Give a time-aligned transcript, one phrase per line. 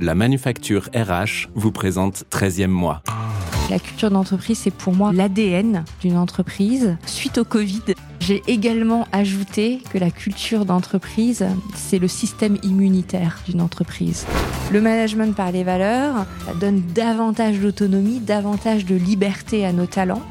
[0.00, 3.02] La manufacture RH vous présente 13e mois.
[3.68, 6.96] La culture d'entreprise, c'est pour moi l'ADN d'une entreprise.
[7.04, 7.82] Suite au Covid,
[8.20, 14.24] j'ai également ajouté que la culture d'entreprise, c'est le système immunitaire d'une entreprise.
[14.72, 20.22] Le management par les valeurs ça donne davantage d'autonomie, davantage de liberté à nos talents.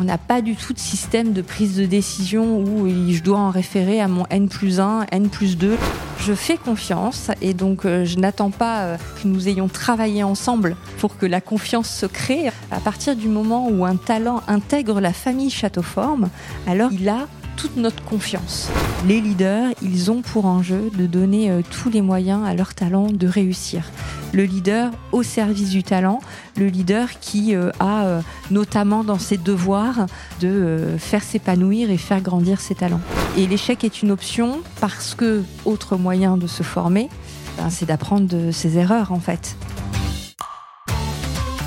[0.00, 3.50] On n'a pas du tout de système de prise de décision où je dois en
[3.50, 5.76] référer à mon N plus 1, N plus 2.
[6.22, 10.76] Je fais confiance et donc euh, je n'attends pas euh, que nous ayons travaillé ensemble
[10.98, 12.50] pour que la confiance se crée.
[12.70, 16.28] À partir du moment où un talent intègre la famille Châteauforme,
[16.66, 17.26] alors il a
[17.60, 18.70] toute notre confiance.
[19.06, 23.08] Les leaders, ils ont pour enjeu de donner euh, tous les moyens à leur talent
[23.08, 23.84] de réussir.
[24.32, 26.20] Le leader au service du talent,
[26.56, 28.20] le leader qui euh, a euh,
[28.50, 30.06] notamment dans ses devoirs
[30.40, 33.00] de faire s'épanouir et faire grandir ses talents.
[33.36, 37.10] Et l'échec est une option parce que autre moyen de se former,
[37.58, 39.56] ben, c'est d'apprendre de ses erreurs en fait.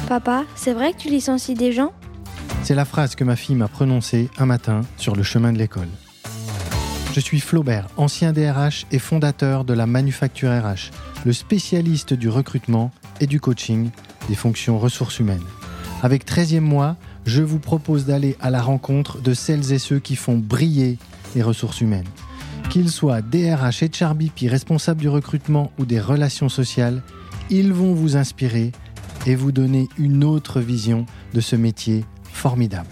[0.07, 1.91] Papa, c'est vrai que tu licencies des gens?
[2.63, 5.89] C'est la phrase que ma fille m'a prononcée un matin sur le chemin de l'école.
[7.13, 10.91] Je suis Flaubert, ancien DRH et fondateur de la Manufacture RH,
[11.25, 13.89] le spécialiste du recrutement et du coaching
[14.29, 15.43] des fonctions ressources humaines.
[16.01, 20.15] Avec 13e mois, je vous propose d'aller à la rencontre de celles et ceux qui
[20.15, 20.97] font briller
[21.35, 22.07] les ressources humaines.
[22.69, 27.03] Qu'ils soient DRH et Charbipi, responsables du recrutement ou des relations sociales,
[27.49, 28.71] ils vont vous inspirer
[29.27, 32.89] et vous donner une autre vision de ce métier formidable.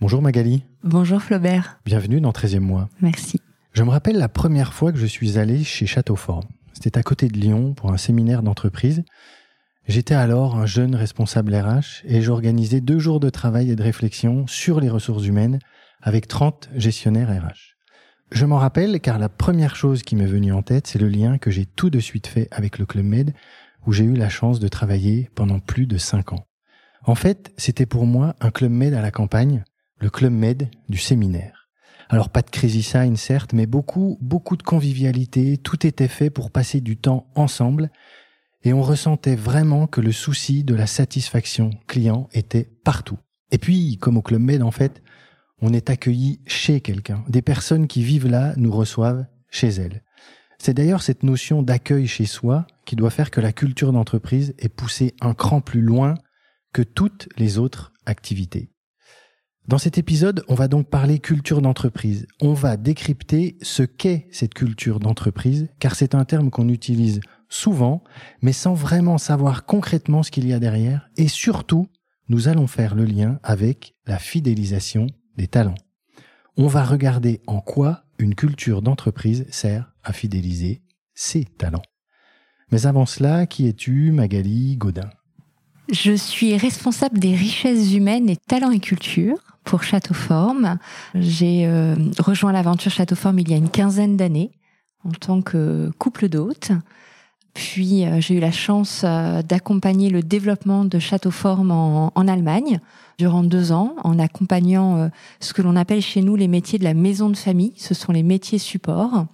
[0.00, 0.64] Bonjour Magali.
[0.82, 1.78] Bonjour Flaubert.
[1.84, 2.88] Bienvenue dans 13e mois.
[3.00, 3.40] Merci.
[3.72, 6.42] Je me rappelle la première fois que je suis allé chez Châteaufort.
[6.72, 9.04] C'était à côté de Lyon pour un séminaire d'entreprise.
[9.86, 14.46] J'étais alors un jeune responsable RH et j'organisais deux jours de travail et de réflexion
[14.48, 15.60] sur les ressources humaines
[16.02, 17.76] avec 30 gestionnaires RH.
[18.32, 21.38] Je m'en rappelle car la première chose qui m'est venue en tête, c'est le lien
[21.38, 23.34] que j'ai tout de suite fait avec le Club Med
[23.86, 26.46] où j'ai eu la chance de travailler pendant plus de cinq ans.
[27.04, 29.64] En fait, c'était pour moi un club med à la campagne,
[29.98, 31.68] le club med du séminaire.
[32.08, 36.50] Alors pas de crazy sign certes, mais beaucoup, beaucoup de convivialité, tout était fait pour
[36.50, 37.90] passer du temps ensemble,
[38.64, 43.18] et on ressentait vraiment que le souci de la satisfaction client était partout.
[43.50, 45.02] Et puis, comme au club med en fait,
[45.60, 47.24] on est accueilli chez quelqu'un.
[47.28, 50.02] Des personnes qui vivent là nous reçoivent chez elles.
[50.64, 54.68] C'est d'ailleurs cette notion d'accueil chez soi qui doit faire que la culture d'entreprise est
[54.68, 56.14] poussée un cran plus loin
[56.72, 58.70] que toutes les autres activités.
[59.66, 62.28] Dans cet épisode, on va donc parler culture d'entreprise.
[62.40, 67.18] On va décrypter ce qu'est cette culture d'entreprise, car c'est un terme qu'on utilise
[67.48, 68.04] souvent,
[68.40, 71.88] mais sans vraiment savoir concrètement ce qu'il y a derrière, et surtout,
[72.28, 75.74] nous allons faire le lien avec la fidélisation des talents.
[76.56, 80.82] On va regarder en quoi une culture d'entreprise sert à fidéliser
[81.14, 81.82] ses talents.
[82.70, 85.10] Mais avant cela, qui es-tu, Magali Godin?
[85.90, 90.78] Je suis responsable des richesses humaines et talents et culture pour Châteauforme.
[91.14, 94.52] J'ai euh, rejoint l'aventure Châteauforme il y a une quinzaine d'années
[95.04, 96.72] en tant que couple d'hôtes.
[97.52, 102.80] Puis euh, j'ai eu la chance euh, d'accompagner le développement de Châteauforme en, en, Allemagne
[103.18, 106.94] durant deux ans, en accompagnant ce que l'on appelle chez nous les métiers de la
[106.94, 107.74] maison de famille.
[107.76, 109.26] Ce sont les métiers supports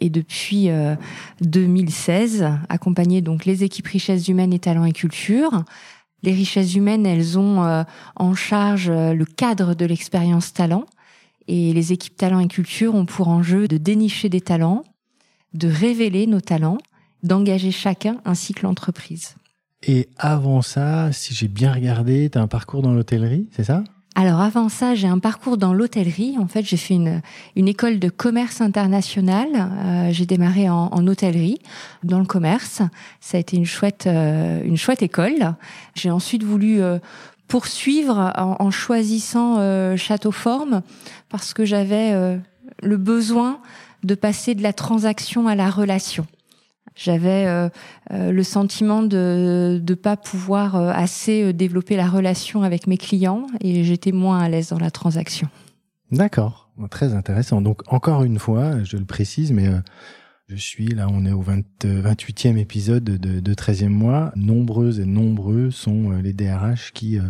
[0.00, 0.68] et depuis
[1.40, 5.64] 2016 euh, accompagner donc les équipes richesses humaines et talents et culture.
[6.22, 7.84] Les richesses humaines, elles ont euh,
[8.16, 10.84] en charge euh, le cadre de l'expérience talent
[11.46, 14.84] et les équipes talents et culture ont pour enjeu de dénicher des talents,
[15.54, 16.78] de révéler nos talents,
[17.22, 19.36] d'engager chacun ainsi que l'entreprise.
[19.82, 23.84] Et avant ça, si j'ai bien regardé, tu as un parcours dans l'hôtellerie, c'est ça?
[24.18, 26.38] Alors avant ça, j'ai un parcours dans l'hôtellerie.
[26.40, 27.22] En fait, j'ai fait une,
[27.54, 29.46] une école de commerce international.
[29.54, 31.60] Euh, j'ai démarré en, en, hôtellerie,
[32.02, 32.82] dans le commerce.
[33.20, 35.54] Ça a été une chouette, euh, une chouette école.
[35.94, 36.98] J'ai ensuite voulu euh,
[37.46, 40.82] poursuivre en, en choisissant euh, Château Forme
[41.28, 42.12] parce que j'avais
[42.82, 43.60] le besoin
[44.02, 46.26] de passer de la transaction à la relation.
[46.98, 47.68] J'avais euh,
[48.10, 53.46] euh, le sentiment de ne pas pouvoir euh, assez développer la relation avec mes clients
[53.60, 55.48] et j'étais moins à l'aise dans la transaction.
[56.10, 57.60] D'accord, très intéressant.
[57.60, 59.70] Donc encore une fois, je le précise, mais
[60.48, 64.32] je suis là, on est au 20, 28e épisode de, de 13e mois.
[64.34, 67.20] Nombreuses et nombreux sont les DRH qui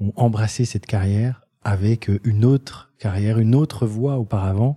[0.00, 4.76] ont embrassé cette carrière avec une autre carrière, une autre voie auparavant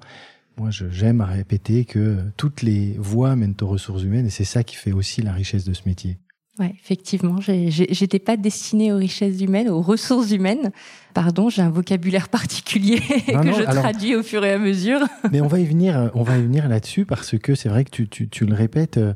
[0.58, 4.64] moi, j'aime à répéter que toutes les voies mènent aux ressources humaines et c'est ça
[4.64, 6.18] qui fait aussi la richesse de ce métier.
[6.58, 10.72] Ouais, effectivement, j'étais pas destinée aux richesses humaines, aux ressources humaines.
[11.14, 15.02] Pardon, j'ai un vocabulaire particulier que je traduis au fur et à mesure.
[15.34, 17.90] Mais on va y venir, on va y venir là-dessus parce que c'est vrai que
[17.90, 19.14] tu, tu, tu, le répètes euh,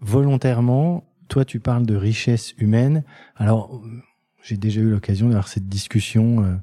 [0.00, 1.04] volontairement.
[1.28, 3.04] Toi, tu parles de richesse humaine.
[3.36, 3.80] Alors,
[4.42, 6.54] j'ai déjà eu l'occasion d'avoir cette discussion euh,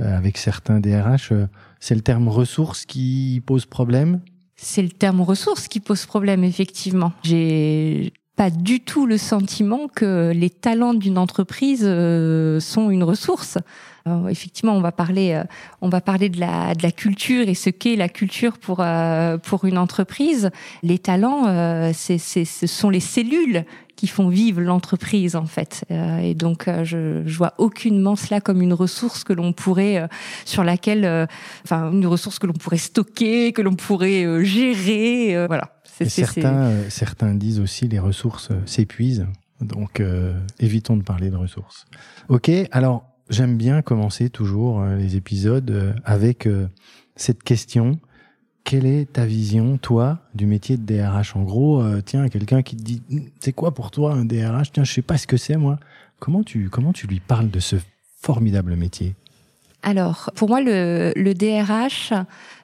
[0.00, 1.32] euh, avec certains DRH.
[1.80, 4.20] C'est le terme ressources qui pose problème
[4.60, 7.12] c'est le terme ressources qui pose problème, effectivement.
[7.22, 13.58] J'ai pas du tout le sentiment que les talents d'une entreprise euh, sont une ressource.
[14.28, 15.44] effectivement, on va parler, euh,
[15.80, 19.38] on va parler de la, de la culture et ce qu'est la culture pour euh,
[19.38, 20.50] pour une entreprise.
[20.82, 23.64] Les talents, c'est, c'est, ce sont les cellules
[23.98, 25.84] qui font vivre l'entreprise en fait.
[25.90, 30.08] et donc, je, je vois aucunement cela comme une ressource que l'on pourrait,
[30.44, 31.28] sur laquelle,
[31.64, 35.72] enfin, une ressource que l'on pourrait stocker, que l'on pourrait gérer, voilà
[36.06, 39.26] certains, euh, certains disent aussi les ressources euh, s'épuisent.
[39.60, 41.86] Donc, euh, évitons de parler de ressources.
[42.28, 46.48] Ok, alors j'aime bien commencer toujours les épisodes avec
[47.16, 47.98] cette question.
[48.68, 52.82] Quelle est ta vision, toi, du métier de DRH En gros, tiens, quelqu'un qui te
[52.82, 53.00] dit,
[53.40, 55.78] c'est quoi pour toi un DRH Tiens, je sais pas ce que c'est, moi.
[56.18, 57.76] Comment tu, comment tu lui parles de ce
[58.20, 59.14] formidable métier?
[59.82, 62.12] Alors, pour moi, le, le DRH,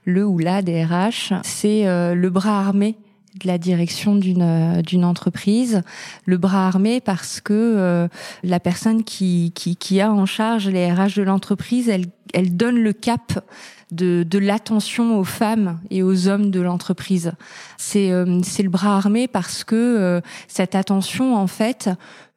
[0.04, 2.96] le ou la DRH, c'est le bras armé
[3.40, 5.82] de la direction d'une euh, d'une entreprise,
[6.24, 8.08] le bras armé parce que euh,
[8.42, 12.76] la personne qui, qui, qui a en charge les RH de l'entreprise, elle elle donne
[12.76, 13.44] le cap
[13.92, 17.32] de, de l'attention aux femmes et aux hommes de l'entreprise.
[17.76, 21.90] C'est euh, c'est le bras armé parce que cette attention en fait,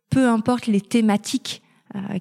[0.10, 1.62] peu importe les thématiques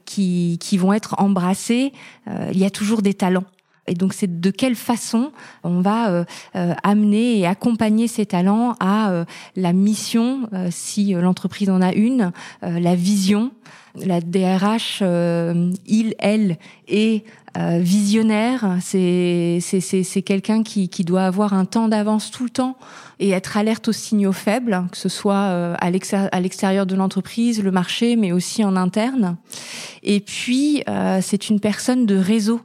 [0.05, 1.93] qui, qui vont être embrassées,
[2.26, 3.44] il y a toujours des talents.
[3.87, 5.33] Et donc, c'est de quelle façon
[5.65, 6.25] on va euh,
[6.56, 9.25] euh, amener et accompagner ces talents à euh,
[9.55, 13.53] la mission, si l'entreprise en a une, la vision.
[14.05, 15.03] La DRH,
[15.87, 17.25] il, elle, est
[17.56, 18.77] visionnaire.
[18.81, 22.77] C'est c'est quelqu'un qui, qui doit avoir un temps d'avance tout le temps
[23.19, 28.17] et être alerte aux signaux faibles, que ce soit à l'extérieur de l'entreprise, le marché,
[28.17, 29.37] mais aussi en interne.
[30.03, 30.83] Et puis,
[31.23, 32.61] c'est une personne de réseau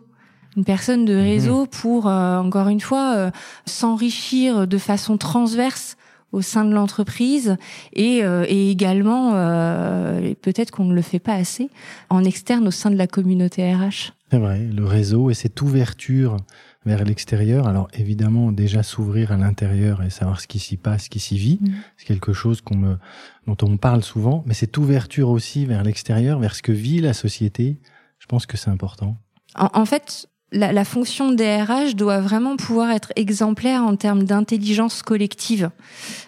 [0.57, 1.67] une personne de réseau mhm.
[1.67, 3.31] pour, euh, encore une fois, euh,
[3.65, 5.97] s'enrichir de façon transverse
[6.31, 7.57] au sein de l'entreprise
[7.91, 9.31] et, euh, et également,
[10.41, 11.69] peut-être qu'on ne le fait pas assez,
[12.09, 14.13] en externe au sein de la communauté RH.
[14.29, 16.37] C'est vrai, le réseau et cette ouverture
[16.85, 17.67] vers l'extérieur.
[17.67, 21.37] Alors évidemment, déjà s'ouvrir à l'intérieur et savoir ce qui s'y passe, ce qui s'y
[21.37, 21.73] vit, mhm.
[21.97, 22.97] c'est quelque chose qu'on me,
[23.45, 24.41] dont on me parle souvent.
[24.45, 27.77] Mais cette ouverture aussi vers l'extérieur, vers ce que vit la société,
[28.19, 29.17] je pense que c'est important.
[29.55, 35.01] En, en, fait, la, la, fonction DRH doit vraiment pouvoir être exemplaire en termes d'intelligence
[35.01, 35.69] collective.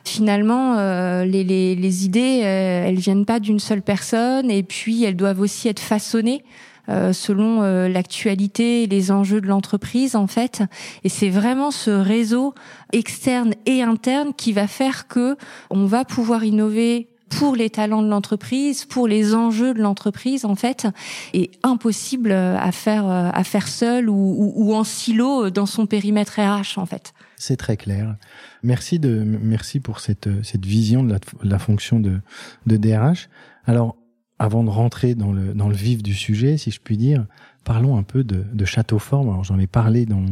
[0.06, 5.04] Finalement, euh, les, les, les, idées, euh, elles viennent pas d'une seule personne, et puis
[5.04, 6.44] elles doivent aussi être façonnées.
[6.90, 10.64] Euh, selon euh, l'actualité et les enjeux de l'entreprise en fait
[11.06, 12.54] et c'est vraiment ce réseau
[12.92, 15.38] externe et interne qui va faire que
[15.70, 20.56] on va pouvoir innover pour les talents de l'entreprise, pour les enjeux de l'entreprise en
[20.56, 20.88] fait,
[21.34, 26.78] est impossible à faire à faire seul ou, ou, en silo dans son périmètre RH
[26.78, 27.14] en fait.
[27.38, 28.16] C'est très clair.
[28.64, 32.20] Merci de merci pour cette cette vision de la, de la fonction de
[32.66, 33.30] de DRH.
[33.66, 33.96] Alors
[34.40, 37.26] avant de rentrer dans le dans le vif du sujet, si je puis dire,
[37.64, 39.30] parlons un peu de, de Château Forme.
[39.30, 40.26] Alors j'en ai parlé dans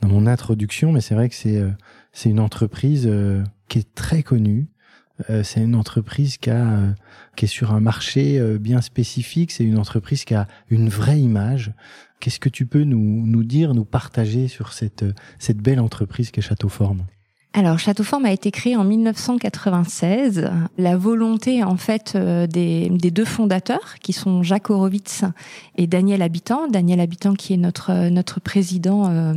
[0.00, 1.70] dans mon introduction, mais c'est vrai que c'est euh,
[2.12, 4.69] c'est une entreprise euh, qui est très connue, euh,
[5.42, 6.92] c'est une entreprise euh,
[7.36, 9.52] qui est sur un marché euh, bien spécifique.
[9.52, 11.72] C'est une entreprise qui a une vraie image.
[12.20, 15.04] Qu'est-ce que tu peux nous, dire, nous partager sur cette,
[15.56, 17.04] belle entreprise qu'est Château Forme?
[17.52, 20.50] Alors, Château Forme a été créé en 1996.
[20.76, 25.24] La volonté, en fait, des, deux fondateurs, qui sont Jacques Horowitz
[25.76, 26.68] et Daniel Habitant.
[26.68, 29.34] Daniel Habitant, qui est notre président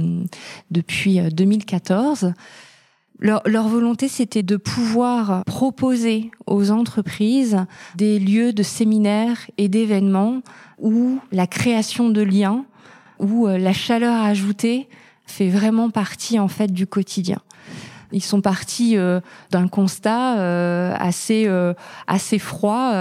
[0.70, 2.34] depuis 2014
[3.24, 7.66] leur, leur volonté, c'était de pouvoir proposer aux entreprises
[7.96, 10.42] des lieux de séminaires et d'événements
[10.78, 12.66] où la création de liens,
[13.20, 14.90] où euh, la chaleur ajoutée
[15.26, 17.40] fait vraiment partie en fait du quotidien.
[18.14, 21.74] Ils sont partis euh, d'un constat euh, assez euh,
[22.08, 22.92] assez froid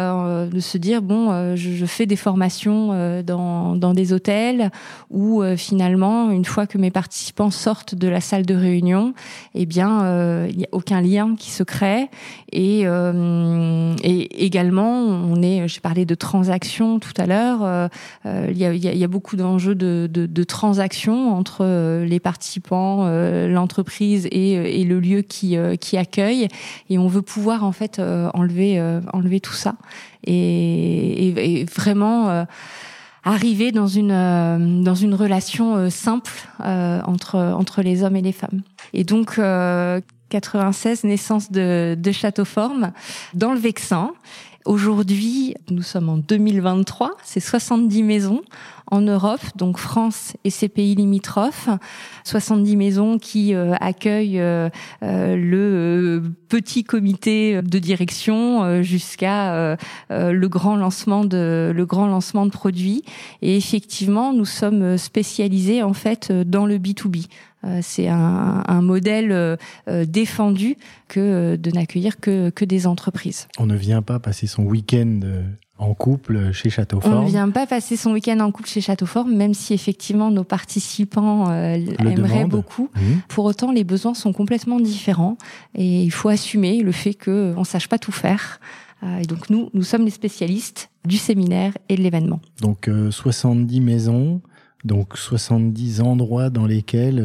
[0.46, 4.70] de se dire bon, je, fais des formations dans dans des hôtels
[5.10, 9.12] où finalement une fois que mes participants sortent de la salle de réunion,
[9.54, 12.08] eh bien il n'y a aucun lien qui se crée.
[12.52, 17.90] Et et également on est, j'ai parlé de transactions tout à l'heure,
[18.24, 21.64] il y a, il y a beaucoup d'enjeux de, de, de transactions entre
[22.04, 23.06] les participants,
[23.48, 26.48] l'entreprise et, et le lieu qui qui accueille.
[26.88, 28.80] Et on veut pouvoir en fait enlever
[29.12, 29.74] enlever tout ça.
[30.24, 32.46] Et, et, vraiment
[33.24, 38.62] arriver dans une dans une relation simple entre entre les hommes et les femmes.
[38.94, 39.40] Et donc
[40.30, 42.92] 96 naissance de de Châteauforme
[43.34, 44.12] dans le Vexin
[44.64, 48.42] Aujourd'hui, nous sommes en 2023, c'est 70 maisons
[48.92, 51.68] en Europe, donc France et ses pays limitrophes,
[52.24, 54.68] 70 maisons qui euh, accueillent euh,
[55.02, 59.76] euh, le petit comité de direction jusqu'à
[60.10, 63.02] le grand lancement de le grand lancement de produits.
[63.40, 67.26] Et effectivement, nous sommes spécialisés en fait dans le B2B.
[67.80, 70.76] C'est un, un, modèle défendu
[71.08, 73.48] que de n'accueillir que, que des entreprises.
[73.58, 75.20] On ne vient pas passer son week-end
[75.82, 77.12] en couple chez Châteaufort.
[77.12, 80.44] On ne vient pas passer son week-end en couple chez Châteaufort, même si effectivement nos
[80.44, 82.88] participants euh, aimeraient beaucoup.
[83.28, 85.36] Pour autant, les besoins sont complètement différents
[85.74, 88.60] et il faut assumer le fait qu'on ne sache pas tout faire.
[89.02, 92.40] Euh, et donc nous, nous sommes les spécialistes du séminaire et de l'événement.
[92.60, 94.40] Donc 70 euh, maisons,
[94.84, 97.20] donc 70 endroits dans lesquels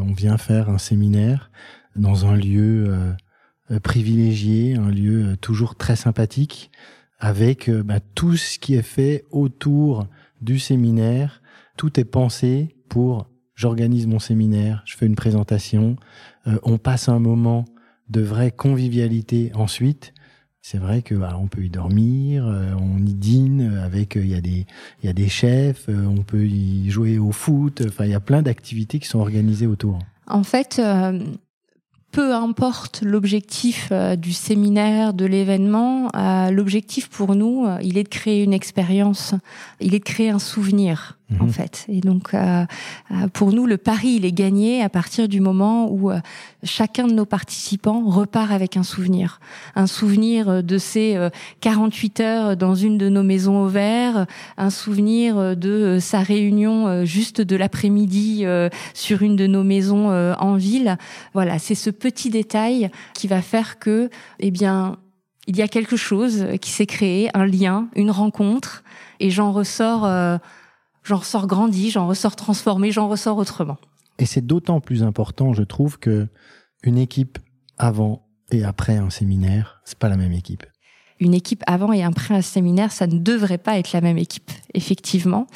[0.00, 1.50] on vient faire un séminaire
[1.96, 2.94] dans un lieu
[3.82, 6.70] privilégié, un lieu toujours très sympathique
[7.22, 10.06] avec euh, bah, tout ce qui est fait autour
[10.42, 11.40] du séminaire.
[11.78, 15.96] Tout est pensé pour j'organise mon séminaire, je fais une présentation,
[16.48, 17.64] euh, on passe un moment
[18.08, 20.11] de vraie convivialité ensuite.
[20.62, 24.34] C'est vrai que bah, on peut y dormir, euh, on y dîne avec il y
[24.34, 24.66] a des
[25.02, 28.20] il y a des chefs, on peut y jouer au foot, enfin il y a
[28.20, 29.98] plein d'activités qui sont organisées autour.
[30.28, 30.80] En fait,
[32.12, 38.04] peu importe l'objectif euh, du séminaire, de l'événement, euh, l'objectif pour nous, euh, il est
[38.04, 39.34] de créer une expérience,
[39.80, 41.52] il est de créer un souvenir en mhm.
[41.52, 41.86] fait.
[41.88, 42.64] Et donc, euh,
[43.10, 46.18] euh, pour nous, le pari, il est gagné à partir du moment où euh,
[46.62, 49.40] chacun de nos participants repart avec un souvenir.
[49.74, 51.18] Un souvenir de ces
[51.60, 57.40] 48 heures dans une de nos maisons au vert, un souvenir de sa réunion juste
[57.40, 58.44] de l'après-midi
[58.94, 60.96] sur une de nos maisons en ville.
[61.34, 64.10] Voilà, c'est ce petit détail qui va faire que,
[64.40, 64.98] eh bien,
[65.46, 68.84] il y a quelque chose qui s'est créé, un lien, une rencontre,
[69.20, 70.06] et j'en ressors
[71.02, 73.78] j'en ressors grandi, j'en ressors transformé, j'en ressors autrement.
[74.18, 76.28] Et c'est d'autant plus important, je trouve, que
[76.82, 77.38] une équipe
[77.78, 80.64] avant et après un séminaire, c'est pas la même équipe.
[81.22, 84.50] Une équipe avant et après un séminaire, ça ne devrait pas être la même équipe,
[84.74, 85.46] effectivement.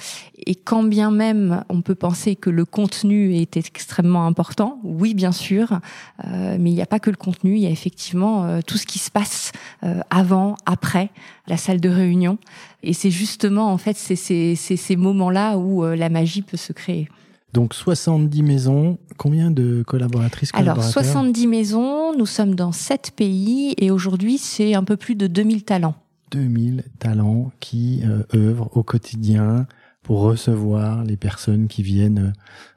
[0.46, 5.32] Et quand bien même on peut penser que le contenu est extrêmement important, oui, bien
[5.32, 5.80] sûr,
[6.25, 8.78] euh, mais il n'y a pas que le contenu, il y a effectivement euh, tout
[8.78, 9.50] ce qui se passe
[9.82, 11.11] euh, avant, après
[11.49, 12.38] la salle de réunion.
[12.85, 17.08] Et c'est justement, en fait, c'est ces moments-là où la magie peut se créer.
[17.56, 23.90] Donc 70 maisons, combien de collaboratrices Alors 70 maisons, nous sommes dans 7 pays et
[23.90, 25.94] aujourd'hui c'est un peu plus de 2000 talents.
[26.32, 29.66] 2000 talents qui euh, œuvrent au quotidien
[30.02, 32.34] pour recevoir les personnes qui viennent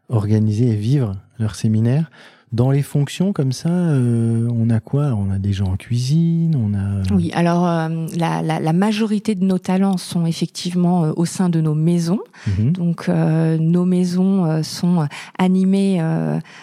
[0.09, 2.09] euh, organiser et vivre leur séminaire.
[2.51, 5.13] Dans les fonctions comme ça, euh, on a quoi?
[5.15, 6.79] On a des gens en cuisine, on a.
[6.79, 11.49] Euh, oui, alors euh, la, la, la, majorité de nos talents sont effectivement au sein
[11.49, 12.21] de nos maisons.
[12.47, 12.71] Mhm.
[12.71, 16.01] Donc nos maisons sont animées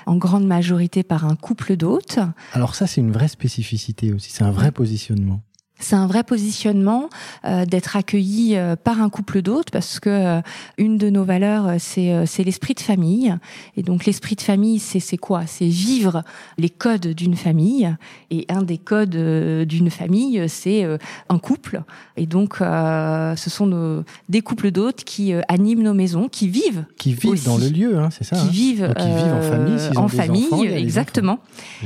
[0.06, 2.18] en grande majorité par un couple d'hôtes.
[2.52, 4.32] Alors ça, c'est une vraie spécificité aussi.
[4.32, 5.40] C'est un vrai positionnement.
[5.78, 7.10] C'est un vrai positionnement
[7.44, 10.40] euh, d'être accueilli euh, par un couple d'hôtes parce que euh,
[10.78, 13.36] une de nos valeurs c'est c'est l'esprit de famille.
[13.76, 15.42] Et donc l'esprit de famille c'est c'est quoi?
[15.46, 16.22] C'est vivre
[16.56, 17.94] les codes d'une famille.
[18.30, 19.16] Et un des codes
[19.66, 20.86] d'une famille c'est
[21.28, 21.82] un couple.
[22.16, 27.12] Et donc ce sont nos, des couples d'hôtes qui animent nos maisons, qui vivent qui
[27.12, 28.50] vivent dans le lieu, hein, c'est ça Qui hein.
[28.50, 31.38] vivent qui vivent en famille, en famille exactement,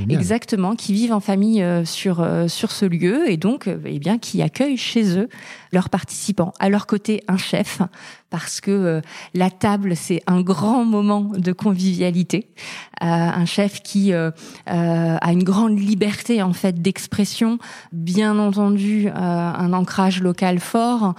[0.08, 3.28] exactement, qui vivent en famille sur sur ce lieu.
[3.30, 5.28] Et donc eh bien, qui accueillent chez eux
[5.72, 6.52] leurs participants.
[6.58, 7.80] À leur côté, un chef,
[8.30, 9.00] parce que euh,
[9.34, 12.48] la table, c'est un grand moment de convivialité.
[13.02, 14.30] Euh, un chef qui euh,
[14.66, 17.58] a une grande liberté en fait d'expression,
[17.92, 21.14] bien entendu un ancrage local fort,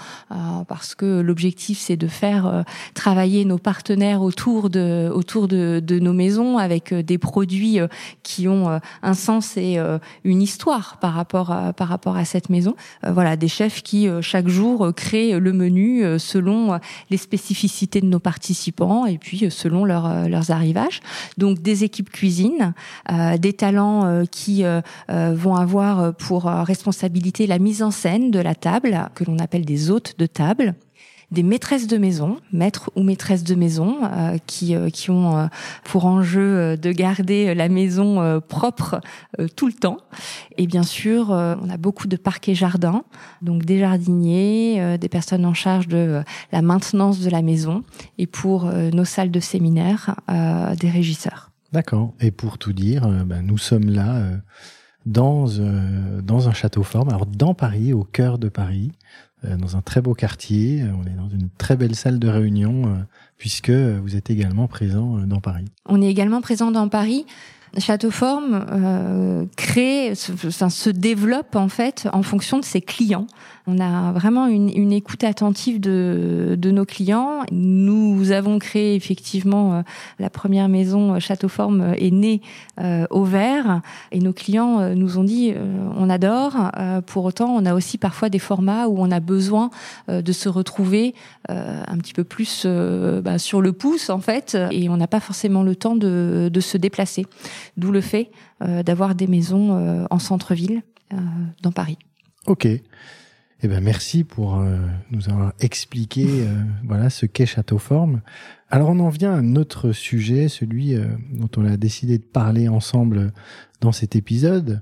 [0.67, 2.63] parce que l'objectif c'est de faire
[2.93, 7.79] travailler nos partenaires autour de autour de, nos maisons avec des produits
[8.23, 9.79] qui ont un sens et
[10.23, 12.75] une histoire par rapport à, par rapport à cette maison.
[13.03, 16.79] voilà, des chefs qui chaque jour créent le menu selon
[17.10, 21.01] les spécificités de nos participants et puis euh, selon leur, euh, leurs arrivages.
[21.38, 22.74] Donc des équipes cuisine,
[23.12, 24.63] euh, des talents qui
[25.10, 29.89] vont avoir pour responsabilité la mise en scène de la table, que l'on appelle des
[29.89, 30.75] hôtes de table
[31.31, 33.97] des maîtresses de maison, maîtres ou maîtresses de maison,
[34.47, 35.50] qui, qui ont
[35.83, 39.00] pour enjeu de garder la maison propre
[39.55, 39.97] tout le temps.
[40.57, 43.03] Et bien sûr, on a beaucoup de parquets jardins,
[43.41, 46.21] donc des jardiniers, des personnes en charge de
[46.51, 47.83] la maintenance de la maison,
[48.17, 51.51] et pour nos salles de séminaire, des régisseurs.
[51.71, 52.13] D'accord.
[52.19, 54.21] Et pour tout dire, ben, nous sommes là
[55.05, 59.75] dans, euh, dans un château forme, alors dans Paris, au cœur de Paris, euh, dans
[59.75, 60.83] un très beau quartier.
[60.83, 63.00] On est dans une très belle salle de réunion, euh,
[63.38, 65.65] puisque vous êtes également présent dans Paris.
[65.88, 67.25] On est également présent dans Paris.
[67.77, 73.27] Château Forme euh, crée, se, se, développe en fait en fonction de ses clients.
[73.73, 77.43] On a vraiment une, écoute attentive de, nos clients.
[77.51, 79.81] Nous avons créé effectivement euh,
[80.19, 82.41] la première maison euh, Château Forme euh, est née
[83.09, 85.53] au vert et nos clients nous ont dit
[85.95, 86.71] on adore.
[87.05, 89.69] pour autant, on a aussi parfois des formats où on a besoin
[90.07, 91.13] de se retrouver
[91.47, 95.61] un petit peu plus bah, sur le pouce en fait et on n'a pas forcément
[95.61, 97.27] le temps de se déplacer.
[97.77, 100.81] D'où le fait d'avoir des maisons en centre-ville
[101.61, 101.99] dans Paris.
[102.47, 102.67] Ok.
[103.63, 104.75] Eh ben merci pour euh,
[105.11, 108.21] nous avoir expliqué euh, voilà ce qu'est Châteauforme.
[108.71, 112.23] Alors on en vient à un autre sujet, celui euh, dont on a décidé de
[112.23, 113.31] parler ensemble
[113.79, 114.81] dans cet épisode.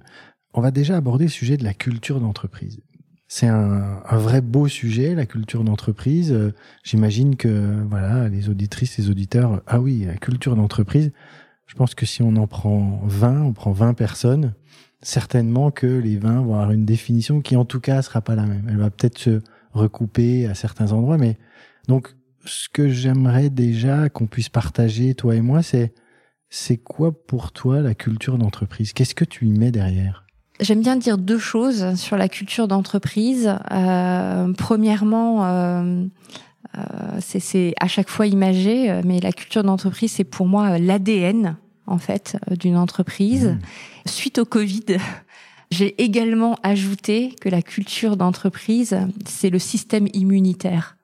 [0.54, 2.80] On va déjà aborder le sujet de la culture d'entreprise.
[3.28, 6.36] C'est un, un, vrai beau sujet, la culture d'entreprise.
[6.84, 11.12] J'imagine que voilà, les auditrices, les auditeurs, ah oui, la culture d'entreprise.
[11.68, 14.56] Je pense que si on en prend 20, on prend 20 personnes,
[15.02, 18.46] certainement que les vins vont avoir une définition qui en tout cas sera pas la
[18.46, 18.68] même.
[18.70, 19.42] Elle va peut-être se
[19.74, 21.38] recouper à certains endroits, mais
[21.88, 22.16] donc
[22.46, 25.94] ce que j'aimerais déjà qu'on puisse partager toi et moi, c'est
[26.50, 28.94] c'est quoi pour toi la culture d'entreprise?
[28.94, 30.26] Qu'est-ce que tu y mets derrière?
[30.60, 33.56] J'aime bien dire deux choses sur la culture d'entreprise.
[33.72, 36.06] Euh, premièrement, euh,
[36.76, 36.82] euh,
[37.20, 41.56] c'est à chaque fois imagé, mais la culture d'entreprise, c'est pour moi l'ADN
[41.90, 43.48] en fait euh, d'une entreprise.
[43.48, 43.60] Mmh.
[44.06, 44.98] Suite au Covid,
[45.72, 50.96] j'ai également ajouté que la culture d'entreprise, c'est le système immunitaire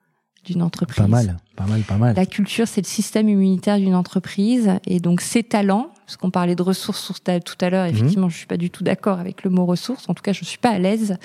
[0.44, 0.98] d'une entreprise.
[0.98, 2.14] Pas mal, pas mal, pas mal.
[2.14, 4.70] La culture, c'est le système immunitaire d'une entreprise.
[4.86, 7.12] Et donc, ces talents, parce qu'on parlait de ressources
[7.44, 7.94] tout à l'heure, mmh.
[7.94, 10.08] effectivement, je suis pas du tout d'accord avec le mot ressources.
[10.08, 11.16] En tout cas, je suis pas à l'aise.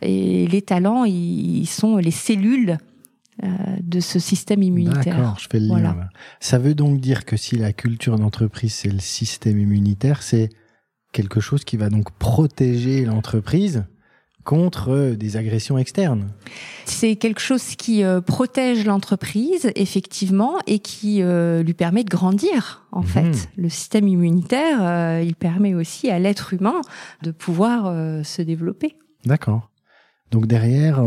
[0.00, 2.78] Et les talents, ils sont les cellules
[3.42, 5.16] de ce système immunitaire.
[5.16, 6.08] D'accord, je fais le lien.
[6.40, 10.50] Ça veut donc dire que si la culture d'entreprise, c'est le système immunitaire, c'est
[11.12, 13.84] quelque chose qui va donc protéger l'entreprise
[14.44, 16.30] contre des agressions externes.
[16.86, 22.86] C'est quelque chose qui euh, protège l'entreprise, effectivement, et qui euh, lui permet de grandir,
[22.90, 23.06] en mmh.
[23.06, 23.48] fait.
[23.56, 26.80] Le système immunitaire, il permet aussi à l'être humain
[27.22, 28.96] de pouvoir se développer.
[29.26, 29.70] D'accord.
[30.30, 31.02] Donc derrière,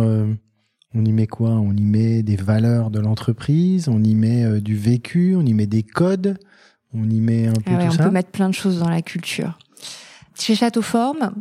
[0.94, 1.50] on y met quoi?
[1.52, 5.54] On y met des valeurs de l'entreprise, on y met euh, du vécu, on y
[5.54, 6.38] met des codes,
[6.94, 8.04] on y met un peu ah tout ça.
[8.04, 9.58] On peut mettre plein de choses dans la culture.
[10.38, 11.34] Chez Château Forme,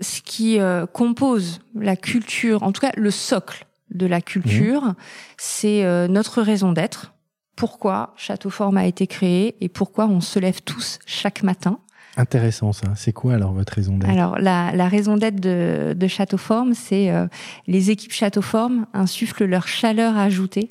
[0.00, 4.94] ce qui euh, compose la culture, en tout cas le socle de la culture, mmh.
[5.38, 7.14] c'est euh, notre raison d'être.
[7.56, 11.80] Pourquoi Château Forme a été créé et pourquoi on se lève tous chaque matin
[12.18, 12.88] Intéressant ça.
[12.96, 14.10] C'est quoi alors votre raison d'être?
[14.10, 17.28] Alors la, la, raison d'être de, de Châteauforme, c'est euh,
[17.68, 20.68] les équipes Châteauforme insufflent leur chaleur ajoutée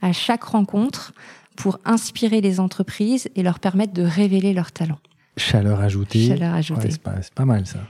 [0.00, 1.12] à chaque rencontre
[1.54, 4.98] pour inspirer les entreprises et leur permettre de révéler leurs talents.
[5.36, 6.28] Chaleur ajoutée.
[6.28, 6.90] Chaleur ajoutée.
[6.90, 7.80] c'est pas, pas, mal ça.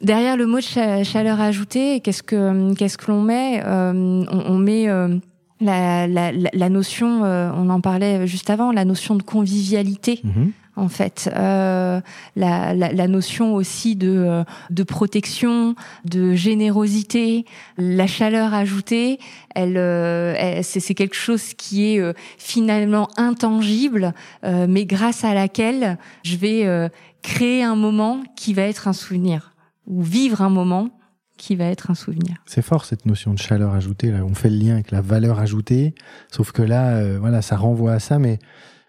[0.00, 3.62] Derrière le mot de chaleur ajoutée, qu'est-ce que qu'est-ce que l'on met?
[3.64, 5.16] Euh, on, on, met euh,
[5.60, 10.20] la, la, la, notion, euh, on en parlait juste avant, la notion de convivialité.
[10.24, 11.30] Mm-hmm en fait.
[11.34, 12.00] Euh,
[12.36, 17.44] la, notion aussi de, euh, de protection, de générosité,
[17.76, 19.18] la chaleur ajoutée,
[19.54, 26.90] elle, euh, c'est quelque chose qui est finalement intangible, mais grâce à laquelle je vais
[27.22, 29.54] créer un moment qui va être un souvenir
[29.86, 30.90] ou vivre un moment
[31.36, 32.36] qui va être un souvenir.
[32.46, 34.12] C'est fort cette notion de chaleur ajoutée.
[34.14, 35.94] On fait le lien avec la valeur ajoutée,
[36.30, 38.38] sauf que là, voilà, ça renvoie à ça, mais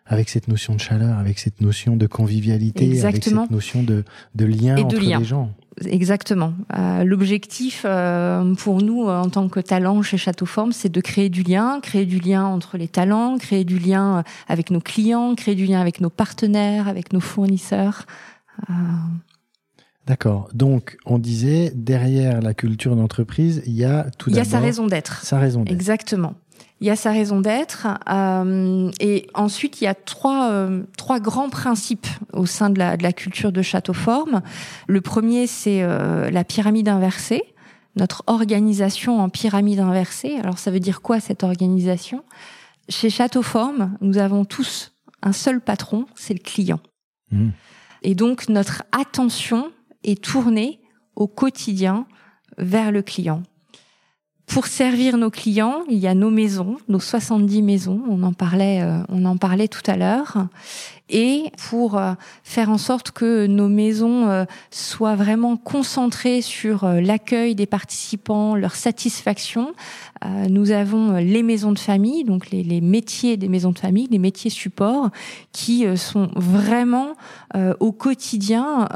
[0.06, 4.04] avec cette notion de chaleur, avec cette notion de convivialité, avec cette notion de,
[4.36, 5.52] de lien entre les gens.
[5.86, 6.54] Exactement.
[6.78, 11.30] Euh, L'objectif euh, pour nous en tant que talent chez Château Forme, c'est de créer
[11.30, 15.36] du lien, créer du lien entre les talents, créer du lien euh, avec nos clients,
[15.36, 18.06] créer du lien avec nos partenaires, avec nos fournisseurs.
[18.70, 18.74] Euh...
[20.06, 20.50] D'accord.
[20.54, 24.44] Donc, on disait derrière la culture d'entreprise, il y a tout d'abord.
[24.44, 25.24] Il y a sa raison d'être.
[25.24, 25.74] Sa raison d'être.
[25.74, 26.36] Exactement
[26.84, 27.88] il y a sa raison d'être.
[28.10, 32.98] Euh, et ensuite, il y a trois, euh, trois grands principes au sein de la,
[32.98, 34.42] de la culture de Château Forme.
[34.88, 37.42] Le premier, c'est euh, la pyramide inversée.
[37.96, 40.36] notre organisation en pyramide inversée.
[40.38, 42.26] Alors ça veut dire quoi cette organisation?
[42.90, 44.92] Chez Châteauforme, nous avons tous
[45.22, 46.82] un seul patron, c'est le client.
[47.32, 47.52] Mmh.
[48.02, 49.72] Et donc notre attention
[50.04, 50.82] est tournée
[51.16, 52.08] au quotidien
[52.58, 53.44] vers le client.
[54.46, 58.82] Pour servir nos clients, il y a nos maisons, nos 70 maisons, on en parlait,
[58.82, 60.48] euh, on en parlait tout à l'heure,
[61.10, 62.14] et pour euh,
[62.44, 68.76] faire en sorte que nos maisons euh, soient vraiment concentrées sur l'accueil des participants, leur
[68.76, 69.74] satisfaction,
[70.50, 74.50] nous avons les maisons de famille, donc les, métiers des maisons de famille, les métiers
[74.50, 75.10] supports,
[75.52, 77.16] qui sont vraiment
[77.82, 78.88] au quotidien,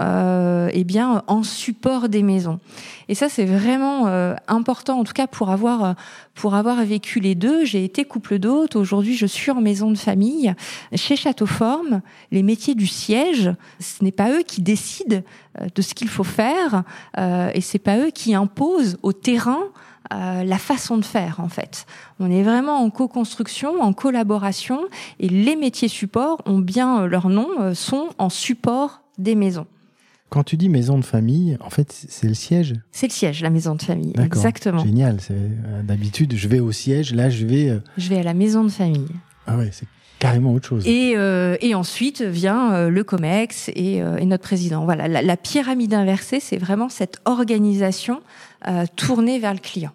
[0.71, 2.61] eh bien, en support des maisons.
[3.09, 4.05] Et ça, c'est vraiment
[4.47, 5.95] important, en tout cas pour avoir
[6.37, 7.65] pour avoir vécu les deux.
[7.65, 8.75] J'ai été couple d'hôtes.
[8.75, 10.53] Aujourd'hui, je suis en maison de famille.
[10.93, 15.21] Chez Châteauforme, les métiers du siège, ce n'est pas eux qui décident
[15.59, 16.83] euh, de ce qu'il faut faire,
[17.17, 19.59] euh, et c'est pas eux qui imposent au terrain
[20.13, 21.85] euh, la façon de faire en fait.
[22.19, 24.81] On est vraiment en co-construction, en collaboration,
[25.19, 29.67] et les métiers supports ont bien leur nom, sont en support des maisons.
[30.29, 32.75] Quand tu dis maison de famille, en fait, c'est le siège?
[32.91, 34.11] C'est le siège, la maison de famille.
[34.21, 34.83] Exactement.
[34.83, 35.19] Génial.
[35.83, 37.13] D'habitude, je vais au siège.
[37.13, 37.79] Là, je vais.
[37.97, 39.07] Je vais à la maison de famille.
[39.45, 39.87] Ah ouais, c'est
[40.19, 40.87] carrément autre chose.
[40.87, 44.85] Et, euh, et ensuite vient le COMEX et, et, notre président.
[44.85, 48.21] Voilà, la, la pyramide inversée, c'est vraiment cette organisation
[48.95, 49.91] tournée vers le client.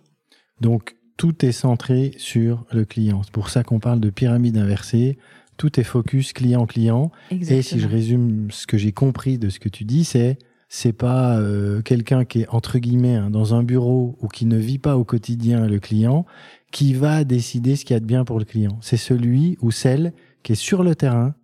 [0.60, 3.22] Donc, tout est centré sur le client.
[3.24, 5.18] C'est pour ça qu'on parle de pyramide inversée
[5.56, 7.12] tout est focus client-client.
[7.30, 10.94] Et si je résume ce que j'ai compris de ce que tu dis, c'est c'est
[10.94, 14.78] pas euh, quelqu'un qui est entre guillemets hein, dans un bureau ou qui ne vit
[14.78, 16.24] pas au quotidien le client
[16.72, 18.78] qui va décider ce qu'il y a de bien pour le client.
[18.80, 21.34] C'est celui ou celle qui est sur le terrain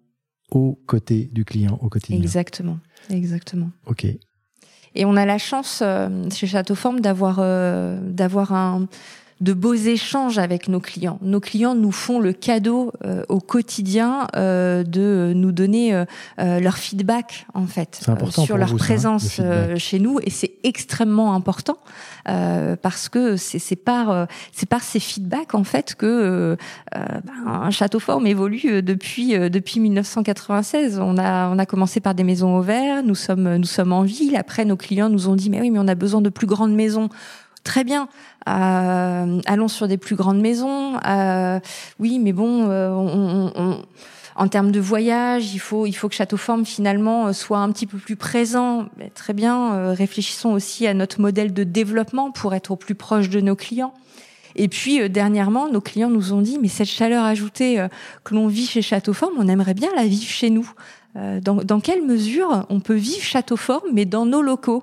[0.51, 2.21] aux côtés du client au quotidien.
[2.21, 2.79] Exactement,
[3.11, 3.71] exactement.
[3.87, 4.07] Ok.
[4.95, 8.89] Et on a la chance euh, chez Châteauforme d'avoir euh, d'avoir un
[9.41, 11.19] de beaux échanges avec nos clients.
[11.23, 16.05] Nos clients nous font le cadeau euh, au quotidien euh, de nous donner euh,
[16.61, 19.41] leur feedback en fait sur leur présence
[19.77, 21.79] chez nous et c'est extrêmement important
[22.83, 26.57] parce que c'est par c'est par ces feedbacks en fait que
[26.93, 30.99] ben, un château forme évolue depuis depuis 1996.
[31.01, 34.03] On a on a commencé par des maisons au vert, nous sommes nous sommes en
[34.03, 34.37] ville.
[34.37, 36.75] Après nos clients nous ont dit mais oui mais on a besoin de plus grandes
[36.75, 37.09] maisons
[37.69, 38.09] très bien.
[38.49, 40.99] Euh, allons sur des plus grandes maisons.
[41.07, 41.61] Euh,
[41.99, 43.75] oui, mais bon, euh,
[44.37, 47.99] en termes de voyage, il faut, il faut que Châteauforme finalement soit un petit peu
[47.99, 48.87] plus présent.
[49.15, 49.93] très bien.
[49.93, 53.95] réfléchissons aussi à notre modèle de développement pour être au plus proche de nos clients.
[54.57, 57.87] Et puis dernièrement, nos clients nous ont dit mais cette chaleur ajoutée
[58.25, 60.69] que l'on vit chez Châteauforme, on aimerait bien la vivre chez nous.
[61.43, 64.83] Dans, dans, quelle mesure on peut vivre Châteauforme mais dans nos locaux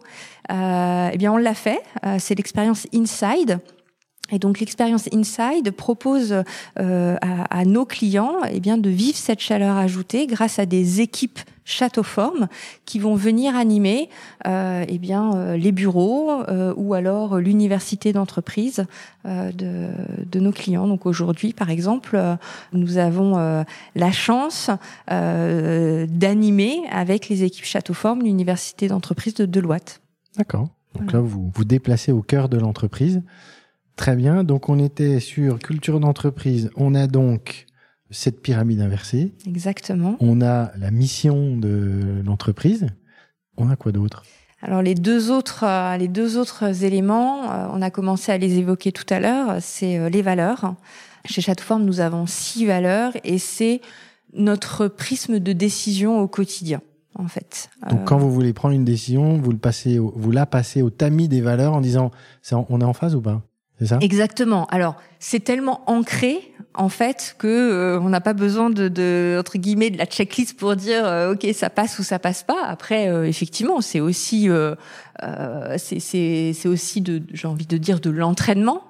[0.52, 1.82] euh, eh bien, on l'a fait.
[2.06, 3.60] Euh, c'est l'expérience Inside.
[4.32, 6.44] Et donc l'expérience Inside propose
[6.80, 11.40] euh, à, nos clients eh bien de vivre cette chaleur ajoutée grâce à des équipes
[11.66, 12.48] châteauformes
[12.86, 14.10] qui vont venir animer
[14.48, 16.44] euh, eh bien les bureaux
[16.76, 18.86] ou alors l'université d'entreprise
[19.26, 19.88] de,
[20.26, 20.88] de, nos clients.
[20.88, 22.22] Donc aujourd'hui, par exemple,
[22.72, 24.70] nous avons la chance
[25.08, 30.02] d'animer avec les équipes châteauformes l'université d'entreprise de Deloitte.
[30.38, 30.70] D'accord.
[30.94, 33.22] Donc là, vous vous déplacez au cœur de l'entreprise.
[33.96, 34.44] Très bien.
[34.44, 36.70] Donc on était sur culture d'entreprise.
[36.76, 37.66] On a donc
[38.12, 39.34] cette pyramide inversée.
[39.48, 40.16] Exactement.
[40.20, 42.88] On a la mission de l'entreprise.
[43.58, 44.24] On a quoi d'autre?
[44.62, 48.58] Alors les deux autres, euh, les deux autres éléments, euh, on a commencé à les
[48.58, 50.76] évoquer tout à l'heure, c'est euh, les valeurs.
[51.26, 53.82] Chez Châteauforme, nous avons six valeurs et c'est
[54.34, 56.82] notre prisme de décision au quotidien
[57.18, 57.70] en fait.
[57.90, 61.28] Donc quand vous voulez prendre une décision, vous le passez, vous la passez au tamis
[61.28, 62.12] des valeurs en disant,
[62.52, 63.42] on est en phase ou pas?
[63.80, 64.00] C'est ça?
[64.02, 64.66] Exactement.
[64.68, 69.58] Alors c'est tellement ancré en fait que euh, on n'a pas besoin de, de, entre
[69.58, 72.64] guillemets de la checklist pour dire euh, ok ça passe ou ça passe pas.
[72.66, 74.50] Après euh, effectivement c'est aussi
[75.78, 78.84] c'est aussi de j'ai envie de dire de l'entraînement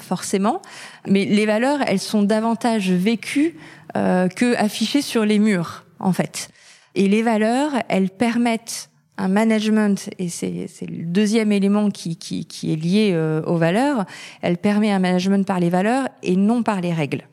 [0.00, 0.62] forcément.
[1.06, 3.56] Mais les valeurs elles sont davantage vécues
[3.94, 6.50] que affichées sur les murs en fait.
[6.94, 8.89] Et les valeurs, elles permettent
[9.20, 14.06] un management, et c'est le deuxième élément qui, qui, qui est lié euh, aux valeurs,
[14.40, 17.24] elle permet un management par les valeurs et non par les règles.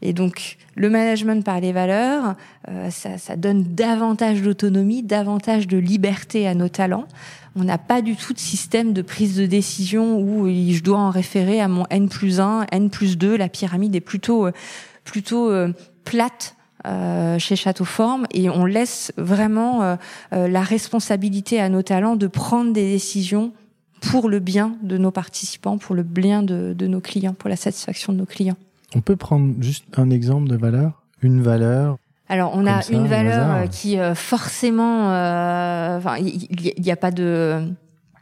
[0.00, 2.36] Et donc, le management par les valeurs,
[2.68, 7.08] euh, ça, ça, donne davantage d'autonomie, davantage de liberté à nos talents.
[7.56, 11.10] On n'a pas du tout de système de prise de décision où je dois en
[11.10, 13.36] référer à mon N plus 1, N plus 2.
[13.36, 14.52] La pyramide est plutôt, euh,
[15.02, 15.50] plutôt
[16.04, 16.54] plate
[16.86, 19.96] euh, chez Châteauforme et on laisse vraiment euh,
[20.32, 23.52] euh, la responsabilité à nos talents de prendre des décisions
[24.00, 27.56] pour le bien de nos participants, pour le bien de, de nos clients, pour la
[27.56, 28.56] satisfaction de nos clients.
[28.94, 33.68] On peut prendre juste un exemple de valeur Une valeur alors on a une valeur
[33.68, 35.10] qui forcément,
[36.16, 37.68] il n'y a pas de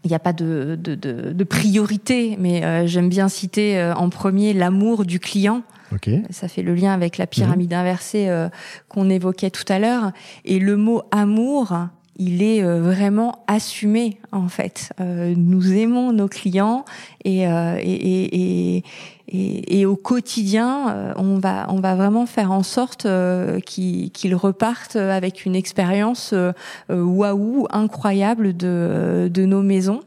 [0.04, 3.94] il n'y a pas de, de, de, de priorité, mais euh, j'aime bien citer euh,
[3.94, 5.62] en premier l'amour du client.
[5.94, 6.22] Okay.
[6.30, 7.78] Ça fait le lien avec la pyramide mhm.
[7.78, 8.48] inversée euh,
[8.88, 10.12] qu'on évoquait tout à l'heure.
[10.44, 11.76] Et le mot amour,
[12.16, 14.92] il est vraiment assumé en fait.
[15.00, 16.84] nous aimons nos clients
[17.24, 18.84] et, et, et,
[19.32, 24.34] et, et, au quotidien, euh, on va on va vraiment faire en sorte euh, qu'ils
[24.34, 26.52] repartent avec une expérience euh,
[26.90, 30.00] waouh incroyable de de nos maisons.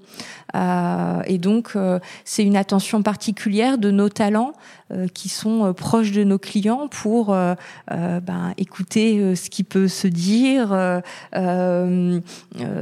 [0.54, 4.54] Euh, et donc, euh, c'est une attention particulière de nos talents
[4.92, 7.36] euh, qui sont proches de nos clients pour
[7.88, 11.02] ben, écouter ce qui peut se dire,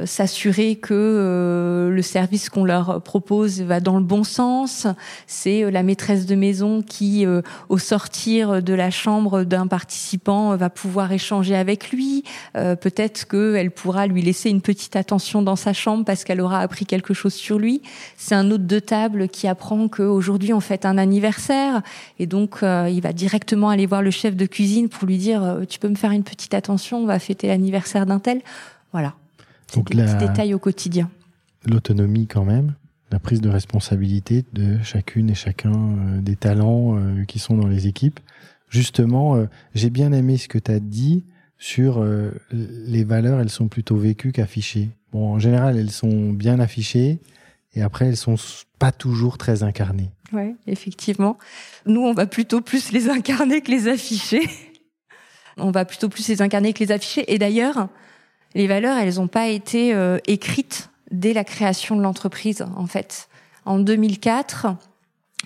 [0.05, 4.87] s'assurer que le service qu'on leur propose va dans le bon sens.
[5.27, 7.25] C'est la maîtresse de maison qui,
[7.69, 12.23] au sortir de la chambre d'un participant, va pouvoir échanger avec lui.
[12.53, 16.85] Peut-être qu'elle pourra lui laisser une petite attention dans sa chambre parce qu'elle aura appris
[16.85, 17.81] quelque chose sur lui.
[18.17, 21.81] C'est un hôte de table qui apprend qu'aujourd'hui on fête un anniversaire
[22.19, 25.43] et donc euh, il va directement aller voir le chef de cuisine pour lui dire
[25.43, 28.41] euh, tu peux me faire une petite attention, on va fêter l'anniversaire d'un tel.
[28.91, 29.15] Voilà.
[29.75, 31.09] Donc des petits détails au quotidien.
[31.65, 32.73] L'autonomie quand même,
[33.11, 37.87] la prise de responsabilité de chacune et chacun euh, des talents qui sont dans les
[37.87, 38.19] équipes.
[38.69, 39.37] Justement,
[39.75, 41.23] j'ai bien aimé ce que tu as dit
[41.59, 42.03] sur
[42.51, 44.89] les valeurs, elles sont plutôt vécues qu'affichées.
[45.13, 47.19] Bon, en général, elles sont bien affichées,
[47.75, 48.35] et après elles sont
[48.79, 50.11] pas toujours très incarnées.
[50.31, 51.37] Ouais, effectivement.
[51.85, 54.49] Nous, on va plutôt plus les incarner que les afficher.
[55.57, 57.31] on va plutôt plus les incarner que les afficher.
[57.31, 57.87] Et d'ailleurs,
[58.55, 63.29] les valeurs, elles n'ont pas été euh, écrites dès la création de l'entreprise, en fait.
[63.65, 64.67] En 2004,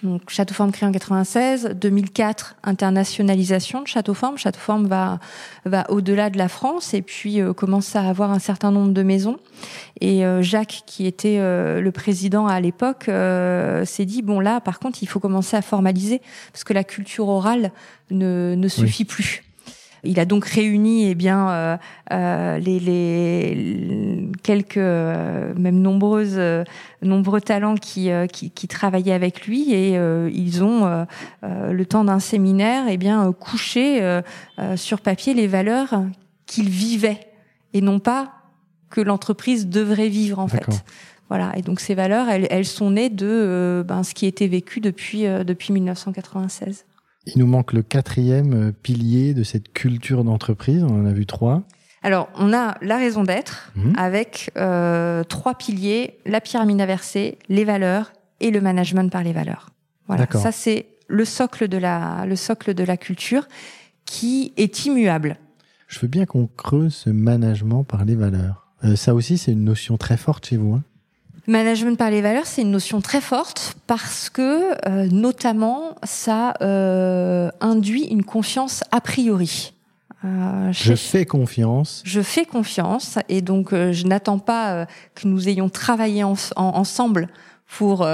[0.04, 4.38] donc Château Forme créé en 96, 2004 internationalisation de Château Forme.
[4.38, 5.20] Château Forme va
[5.66, 9.04] va au-delà de la France et puis euh, commence à avoir un certain nombre de
[9.04, 9.38] maisons.
[10.00, 14.80] Et euh, Jacques, qui était euh, le président à l'époque, s'est dit bon là, par
[14.80, 17.72] contre, il faut commencer à formaliser parce que la culture orale
[18.12, 19.47] ne ne suffit plus.
[20.04, 21.78] Il a donc réuni eh bien euh,
[22.12, 26.40] euh, les, les, quelques euh, même nombreuses
[27.02, 29.96] nombreux talents qui, qui, qui travaillaient avec lui et
[30.34, 31.06] ils ont
[31.44, 34.22] le temps d'un séminaire eh bien couché
[34.76, 36.02] sur papier les valeurs
[36.46, 37.20] qu'il vivait
[37.74, 38.34] et non pas
[38.90, 40.84] que l'entreprise devrait vivre en fait.
[41.30, 41.52] Voilà.
[41.58, 45.24] Et donc ces valeurs, elles, elles sont nées de ben, ce qui était vécu depuis
[45.46, 46.87] depuis 1996.
[47.28, 50.84] Il nous manque le quatrième euh, pilier de cette culture d'entreprise.
[50.84, 51.64] On en a vu trois.
[52.04, 53.94] Alors, on a la raison d'être mhm.
[53.98, 59.70] avec euh, trois piliers la pyramide inversée, les valeurs et le management par les valeurs.
[60.08, 60.26] Voilà.
[60.32, 63.48] Ça, c'est le socle de la le socle de la culture
[64.06, 65.38] qui est immuable.
[65.88, 68.68] Je veux bien qu'on creuse ce management par les valeurs.
[68.84, 70.76] Euh, ça aussi, c'est une notion très forte chez vous.
[70.76, 70.84] Hein
[71.48, 77.50] Management par les valeurs, c'est une notion très forte parce que euh, notamment ça euh,
[77.62, 79.74] induit une confiance a priori.
[80.26, 82.02] Euh, je fais confiance.
[82.06, 86.36] Je fais confiance et donc euh, je n'attends pas euh, que nous ayons travaillé en,
[86.58, 87.30] ensemble
[87.78, 88.08] pour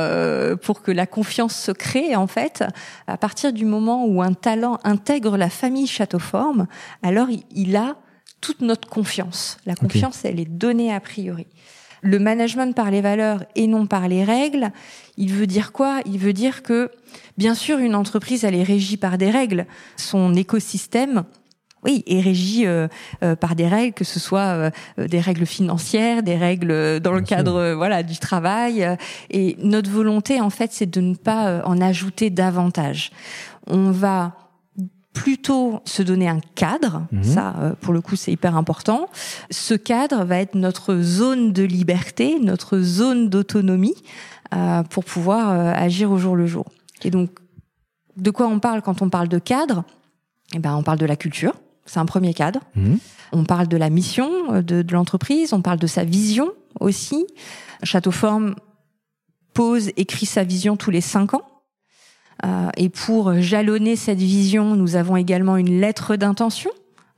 [0.63, 2.63] pour que la confiance se crée en fait.
[3.05, 6.65] À partir du moment où un talent intègre la famille Châteauforme,
[7.03, 7.95] alors il, il a
[8.41, 9.57] toute notre confiance.
[9.67, 11.45] La confiance, elle est donnée a priori
[12.03, 14.71] le management par les valeurs et non par les règles,
[15.17, 16.01] il veut dire quoi?
[16.05, 16.91] Il veut dire que,
[17.37, 19.65] bien sûr, une entreprise, elle est régie par des règles.
[19.97, 21.23] Son écosystème,
[21.83, 22.87] oui, est régi euh,
[23.23, 27.21] euh, par des règles, que ce soit euh, des règles financières, des règles dans le
[27.21, 28.97] cadre voilà du travail.
[29.29, 33.11] et notre volonté, en fait, c'est de ne pas en ajouter davantage.
[33.67, 34.42] On va
[35.13, 37.23] plutôt se donner un cadre, mhm.
[37.23, 39.08] ça euh, pour le coup c'est hyper important.
[39.52, 43.95] Ce cadre va être notre zone de liberté, notre zone d'autonomie
[44.54, 46.65] euh, pour pouvoir euh, agir au jour le jour.
[47.04, 47.30] Et donc
[48.17, 49.84] de quoi on parle quand on parle de cadre?
[50.56, 51.54] Eh ben on parle de la culture,
[51.86, 52.60] c'est un premier cadre.
[52.76, 52.97] Mhm.
[53.32, 57.26] On parle de la mission de, de l'entreprise, on parle de sa vision aussi.
[57.84, 58.56] Château Forme
[59.54, 61.43] pose, écrit sa vision tous les cinq ans.
[62.45, 66.71] Euh, et pour jalonner cette vision, nous avons également une lettre d'intention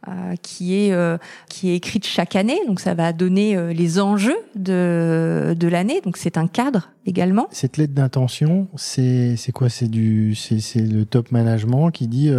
[0.07, 1.17] euh, qui est euh,
[1.49, 2.59] qui est écrite chaque année.
[2.67, 6.01] Donc ça va donner les enjeux de de l'année.
[6.01, 7.47] Donc c'est un cadre également.
[7.51, 9.69] Cette lettre d'intention, c'est c'est quoi?
[9.69, 12.29] C'est du c'est c'est le top management qui dit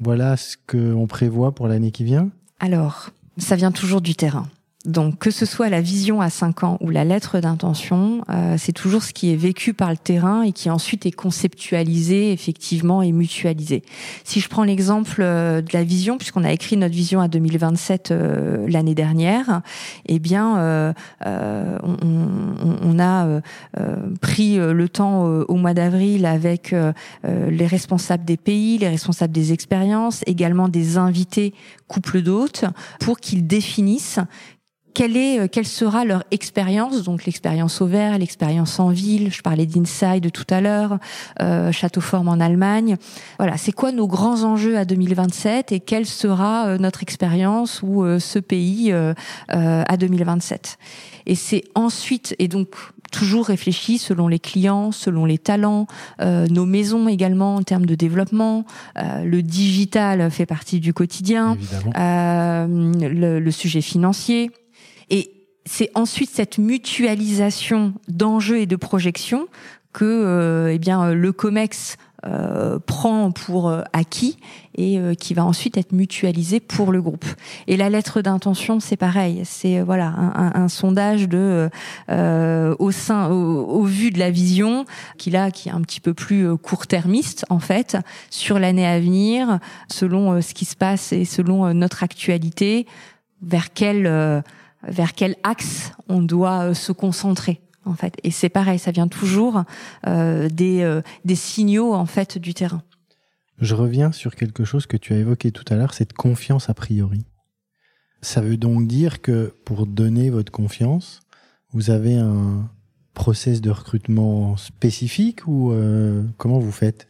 [0.00, 2.30] voilà ce qu'on prévoit pour l'année qui vient?
[2.60, 4.48] Alors ça vient toujours du terrain.
[4.88, 8.72] Donc que ce soit la vision à 5 ans ou la lettre d'intention, euh, c'est
[8.72, 13.12] toujours ce qui est vécu par le terrain et qui ensuite est conceptualisé effectivement et
[13.12, 13.82] mutualisé.
[14.24, 18.12] Si je prends l'exemple euh, de la vision, puisqu'on a écrit notre vision à 2027
[18.12, 19.60] euh, l'année dernière,
[20.06, 23.40] eh bien euh, on, on, on, a
[24.22, 26.74] pris le temps au mois d'avril avec
[27.24, 31.54] les responsables des pays, les responsables des expériences, également des invités
[31.86, 32.64] couples d'hôtes,
[32.98, 34.20] pour qu'ils définissent
[34.98, 39.42] quelle, est, euh, quelle sera leur expérience, donc l'expérience au vert, l'expérience en ville, je
[39.42, 40.98] parlais d'Inside tout à l'heure,
[41.40, 42.96] euh, Châteauforme en Allemagne.
[43.38, 48.02] Voilà, c'est quoi nos grands enjeux à 2027 et quelle sera euh, notre expérience ou
[48.02, 48.92] euh, ce pays
[49.48, 50.78] à 2027.
[51.26, 52.70] Et c'est ensuite, et donc
[53.12, 55.86] toujours réfléchi selon les clients, selon les talents,
[56.20, 58.64] nos maisons également en termes de développement.
[58.96, 61.56] le digital fait partie du quotidien,
[61.96, 64.50] le, le, sujet financier.
[65.10, 65.32] Et
[65.64, 69.48] c'est ensuite cette mutualisation d'enjeux et de projections
[69.92, 74.38] que euh, eh bien le Comex euh, prend pour euh, acquis
[74.76, 77.24] et euh, qui va ensuite être mutualisé pour le groupe.
[77.68, 79.42] Et la lettre d'intention, c'est pareil.
[79.44, 81.70] C'est voilà un, sondage de
[82.08, 84.84] au sein, au, au, vu de la vision,
[85.16, 87.96] qui là, qui est un petit peu plus court-termiste en fait,
[88.30, 92.86] sur l'année à venir, selon ce qui se passe et selon notre actualité,
[93.42, 94.42] vers quel
[94.82, 98.14] vers quel axe on doit euh, se concentrer en fait.
[98.22, 99.64] Et c'est pareil, ça vient toujours
[100.06, 102.82] euh, des, euh, des signaux en fait du terrain.
[103.60, 106.74] Je reviens sur quelque chose que tu as évoqué tout à l'heure, cette confiance a
[106.74, 107.24] priori.
[108.20, 111.20] Ça veut donc dire que pour donner votre confiance,
[111.72, 112.68] vous avez un
[113.14, 117.08] process de recrutement spécifique ou euh, comment vous faites?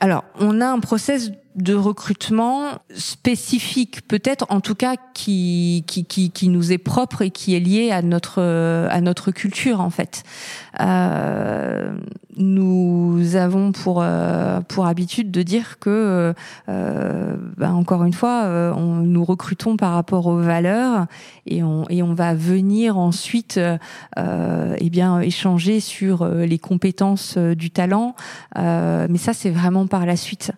[0.00, 6.30] Alors, on a un process de recrutement spécifique, peut-être en tout cas qui, qui, qui,
[6.30, 10.24] qui, nous est propre et qui est lié à notre, à notre culture en fait.
[10.80, 11.94] Euh,
[12.36, 16.34] nous avons pour, euh, pour habitude de dire que,
[16.68, 21.06] euh, bah, encore une fois, on, nous recrutons par rapport aux valeurs
[21.46, 23.60] et on, et on va venir ensuite
[24.16, 28.16] eh bien, échanger sur les compétences du talent.
[28.56, 30.52] mais ça, c'est vraiment par la suite.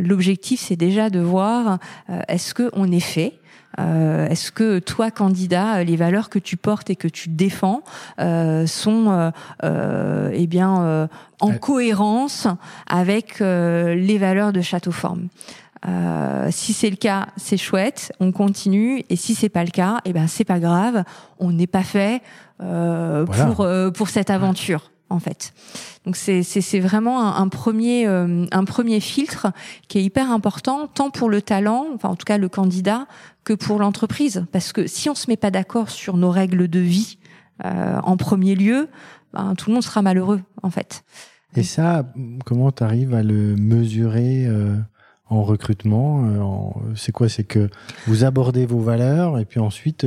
[0.00, 1.78] L'objectif c'est déjà de voir
[2.28, 3.40] est-ce que on est fait.
[3.78, 7.82] Euh, est-ce que toi, candidat, les valeurs que tu portes et que tu défends
[8.20, 11.08] euh, sont eh bien
[11.40, 12.46] en cohérence
[12.86, 15.28] avec les valeurs de Châteauforme?
[16.50, 19.04] Si c'est le cas, c'est chouette, on continue.
[19.10, 21.04] Et si c'est pas le cas, eh ben c'est pas grave,
[21.38, 22.22] on n'est pas fait
[22.58, 25.52] pour pour cette aventure en fait.
[26.04, 29.48] Donc c'est vraiment un, premier euh, un premier filtre
[29.88, 33.06] qui est hyper important tant pour le talent, enfin en tout cas le candidat,
[33.44, 36.80] que pour l'entreprise parce que si on se met pas d'accord sur nos règles de
[36.80, 37.18] vie
[37.64, 38.88] euh, en premier lieu,
[39.32, 41.04] ben, tout le monde sera malheureux en fait.
[41.56, 42.04] Et ça,
[42.44, 44.76] comment tu arrives à le mesurer euh,
[45.30, 47.28] en recrutement C'est quoi?
[47.28, 47.70] C'est que
[48.06, 50.06] vous abordez vos valeurs et puis ensuite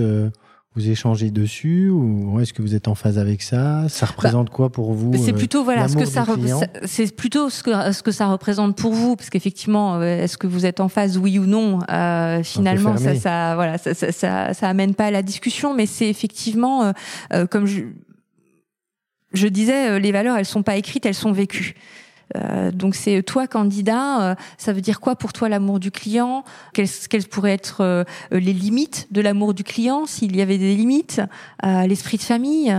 [0.74, 3.90] vous échangez dessus ou est-ce que vous êtes en phase avec ça?
[3.90, 6.26] Ça représente bah, quoi pour vous C'est euh, plutôt voilà ce que ça
[6.86, 10.48] c'est plutôt ce que ce que ça représente pour vous parce qu'effectivement euh, est-ce que
[10.48, 14.54] vous êtes en phase oui ou non euh, finalement ça ça voilà ça, ça, ça
[14.54, 16.92] ça amène pas à la discussion mais c'est effectivement euh,
[17.34, 17.82] euh comme je
[19.34, 21.76] je disais les valeurs elles sont pas écrites elles sont vécues.
[22.38, 26.44] Euh, donc c'est toi candidat, euh, ça veut dire quoi pour toi l'amour du client?
[26.74, 26.90] Quelles,
[27.30, 31.22] pourraient être euh, les limites de l'amour du client s'il y avait des limites
[31.64, 32.76] L'esprit de famille,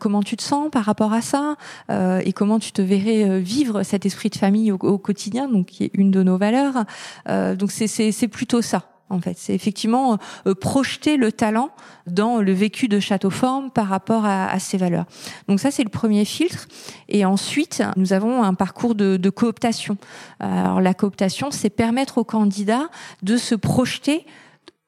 [0.00, 1.56] comment tu te sens par rapport à ça?
[1.90, 5.84] Et comment tu te verrais vivre cet esprit de famille au, au, quotidien Donc qui
[5.84, 6.84] est une de nos valeurs?
[7.26, 9.36] donc c'est plutôt ça en fait.
[9.38, 11.70] C'est effectivement euh, projeter le talent
[12.06, 15.06] dans le vécu de Châteauforme par rapport à, à ces valeurs.
[15.48, 16.68] Donc ça, c'est le premier filtre.
[17.08, 19.96] Et ensuite, nous avons un parcours de, de cooptation.
[20.40, 22.88] Alors la cooptation, c'est permettre aux candidats
[23.22, 24.26] de se projeter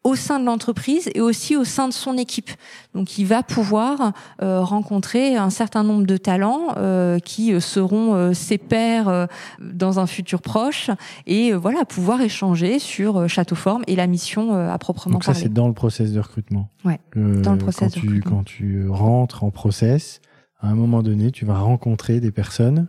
[0.08, 2.50] au sein de l'entreprise et aussi au sein de son équipe.
[2.94, 8.14] Donc il va pouvoir euh, rencontrer un certain nombre de talents euh, qui euh, seront
[8.14, 9.28] euh, ses pairs
[9.60, 10.90] dans un futur proche
[11.26, 15.68] et voilà pouvoir échanger sur Châteauforme et la mission à proprement Donc ça c'est dans
[15.68, 16.70] le process de recrutement.
[16.84, 17.00] Ouais.
[17.14, 18.36] dans le process quand de tu, recrutement.
[18.38, 20.20] Quand tu rentres en process,
[20.60, 22.88] à un moment donné, tu vas rencontrer des personnes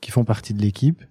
[0.00, 1.02] qui font partie de l'équipe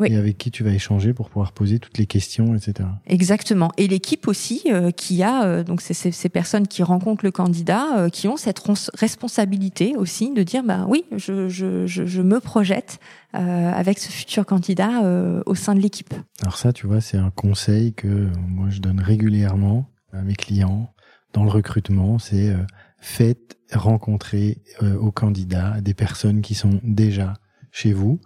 [0.00, 0.12] oui.
[0.12, 2.88] et avec qui tu vas échanger pour pouvoir poser toutes les questions, etc.
[3.06, 3.70] Exactement.
[3.76, 7.98] Et l'équipe aussi euh, qui a euh, donc c'est ces personnes qui rencontrent le candidat,
[7.98, 8.60] euh, qui ont cette
[8.94, 12.98] responsabilité aussi de dire bah oui, je, je, je, je me projette
[13.32, 15.02] avec ce futur candidat
[15.46, 16.12] au sein de l'équipe.
[16.42, 20.92] Alors ça, tu vois, c'est un conseil que moi je donne régulièrement à mes clients
[21.32, 22.52] dans le recrutement, c'est
[22.98, 27.34] faites rencontrer aux candidats des personnes qui sont déjà
[27.70, 28.20] chez vous.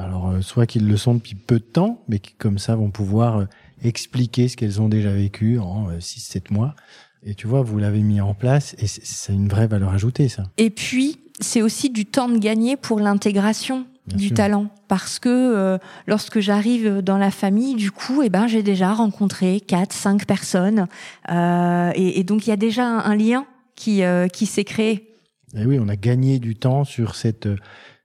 [0.00, 3.46] Alors, soit qu'ils le sont depuis peu de temps, mais qui comme ça vont pouvoir
[3.82, 6.74] expliquer ce qu'elles ont déjà vécu en 6-7 mois.
[7.22, 10.44] Et tu vois, vous l'avez mis en place et c'est une vraie valeur ajoutée, ça.
[10.56, 15.78] Et puis, c'est aussi du temps de gagner pour l'intégration du talent parce que euh,
[16.06, 20.88] lorsque j'arrive dans la famille du coup eh ben j'ai déjà rencontré quatre cinq personnes
[21.30, 23.46] euh, et, et, donc il y a déjà un, lien
[23.76, 25.14] qui euh, qui s'est créé
[25.54, 27.56] et oui on a gagné du temps sur cette euh,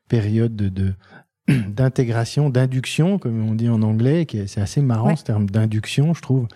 [0.09, 0.93] période de
[1.67, 6.21] d'intégration d'induction comme on dit en anglais qui c'est assez marrant ce terme d'induction je
[6.21, 6.47] trouve.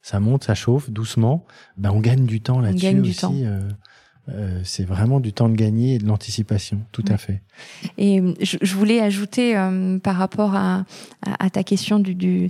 [0.00, 1.46] Ça monte ça chauffe doucement.
[1.76, 3.44] Ben on gagne du temps là-dessus aussi
[4.28, 7.42] euh, c'est vraiment du temps de gagner et de l'anticipation, tout à fait.
[7.98, 10.84] Et euh, je, voulais ajouter euh, par rapport à,
[11.22, 12.48] à, ta question du, du,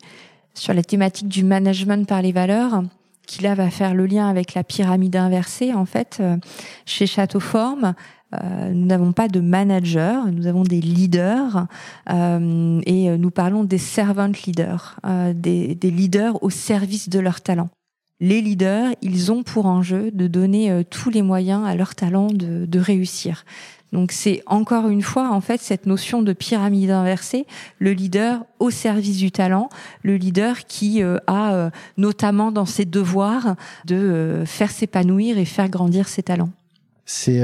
[0.53, 2.82] sur la thématique du management par les valeurs,
[3.26, 5.72] qui là va faire le lien avec la pyramide inversée.
[5.72, 6.22] En fait,
[6.84, 7.95] chez Château Forme,
[8.33, 11.66] nous n'avons pas de manager, nous avons des leaders
[12.09, 14.99] et nous parlons des servant leaders,
[15.35, 17.68] des, leaders au service de leur talent
[18.22, 22.28] les leaders, ils ont pour enjeu de donner euh, tous les moyens à leur talent
[22.33, 23.45] de, réussir.
[23.93, 27.47] Donc c'est encore une fois en fait cette notion de pyramide inversée,
[27.78, 29.68] le leader au service du talent,
[30.03, 35.68] le leader qui euh, a euh, notamment dans ses devoirs de faire s'épanouir et faire
[35.68, 36.51] grandir ses talents.
[37.05, 37.43] C'est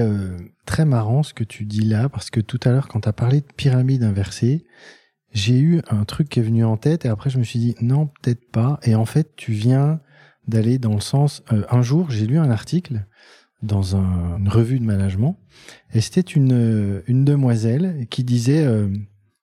[0.69, 3.14] très marrant ce que tu dis là parce que tout à l'heure quand tu as
[3.14, 4.66] parlé de pyramide inversée,
[5.33, 7.75] j'ai eu un truc qui est venu en tête et après je me suis dit
[7.81, 10.01] non, peut-être pas et en fait tu viens
[10.47, 11.43] d'aller dans le sens.
[11.53, 13.07] Euh, un jour, j'ai lu un article
[13.62, 15.39] dans un, une revue de management,
[15.93, 18.89] et c'était une, euh, une demoiselle qui disait euh,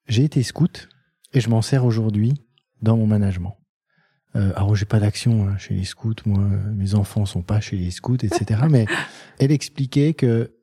[0.07, 0.89] J'ai été scout
[1.33, 2.33] et je m'en sers aujourd'hui
[2.81, 3.57] dans mon management.
[4.35, 7.77] Euh, alors, j'ai pas d'action hein, chez les scouts, moi, mes enfants sont pas chez
[7.77, 8.61] les scouts, etc.
[8.69, 8.85] mais
[9.39, 10.54] elle expliquait que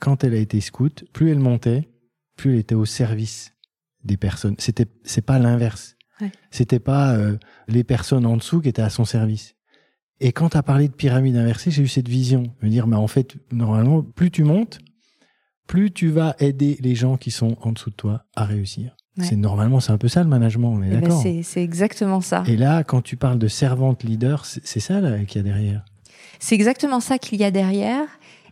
[0.00, 1.88] quand elle a été scout, plus elle montait,
[2.36, 3.52] plus elle était au service
[4.04, 4.56] des personnes.
[4.58, 5.96] C'était, c'est pas l'inverse.
[6.20, 6.30] Ouais.
[6.50, 7.16] C'était pas
[7.66, 9.54] les personnes en dessous qui étaient à son service.
[10.20, 12.44] Et quand tu as parlé de pyramide inversée, j'ai eu cette vision.
[12.62, 14.78] Me dire, mais en fait, normalement, plus tu montes,
[15.66, 18.96] plus tu vas aider les gens qui sont en dessous de toi à réussir.
[19.20, 21.22] C'est normalement, c'est un peu ça le management, on est eh ben, d'accord.
[21.22, 22.42] c'est exactement ça.
[22.48, 25.84] Et là, quand tu parles de servante leader, c'est ça qu'il y a derrière.
[26.40, 28.06] C'est exactement ça qu'il y a derrière.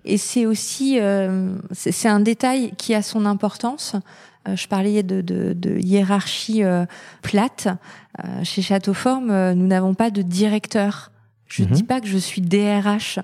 [0.04, 3.96] Et c'est aussi, euh, c'est un détail qui a son importance.
[4.48, 6.84] Euh, je parlais de, de, de hiérarchie euh,
[7.22, 7.68] plate.
[8.24, 11.12] Euh, chez Château Forme, nous n'avons pas de directeur.
[11.46, 11.86] Je ne dis mhm.
[11.86, 13.18] pas que je suis DRH.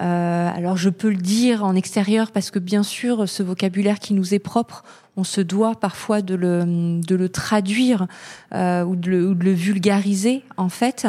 [0.00, 4.14] Euh, alors je peux le dire en extérieur parce que bien sûr ce vocabulaire qui
[4.14, 4.84] nous est propre,
[5.18, 8.06] on se doit parfois de le, de le traduire
[8.54, 10.44] euh, ou, de le, ou, de le, vulgariser.
[10.56, 11.08] En fait,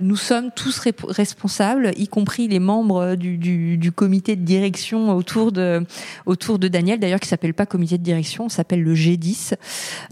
[0.00, 5.52] nous sommes tous responsables, y compris les membres du, du, du, comité de direction autour
[5.52, 5.86] de,
[6.26, 9.54] autour de Daniel, d'ailleurs qui s'appelle pas comité de direction, on s'appelle le G10,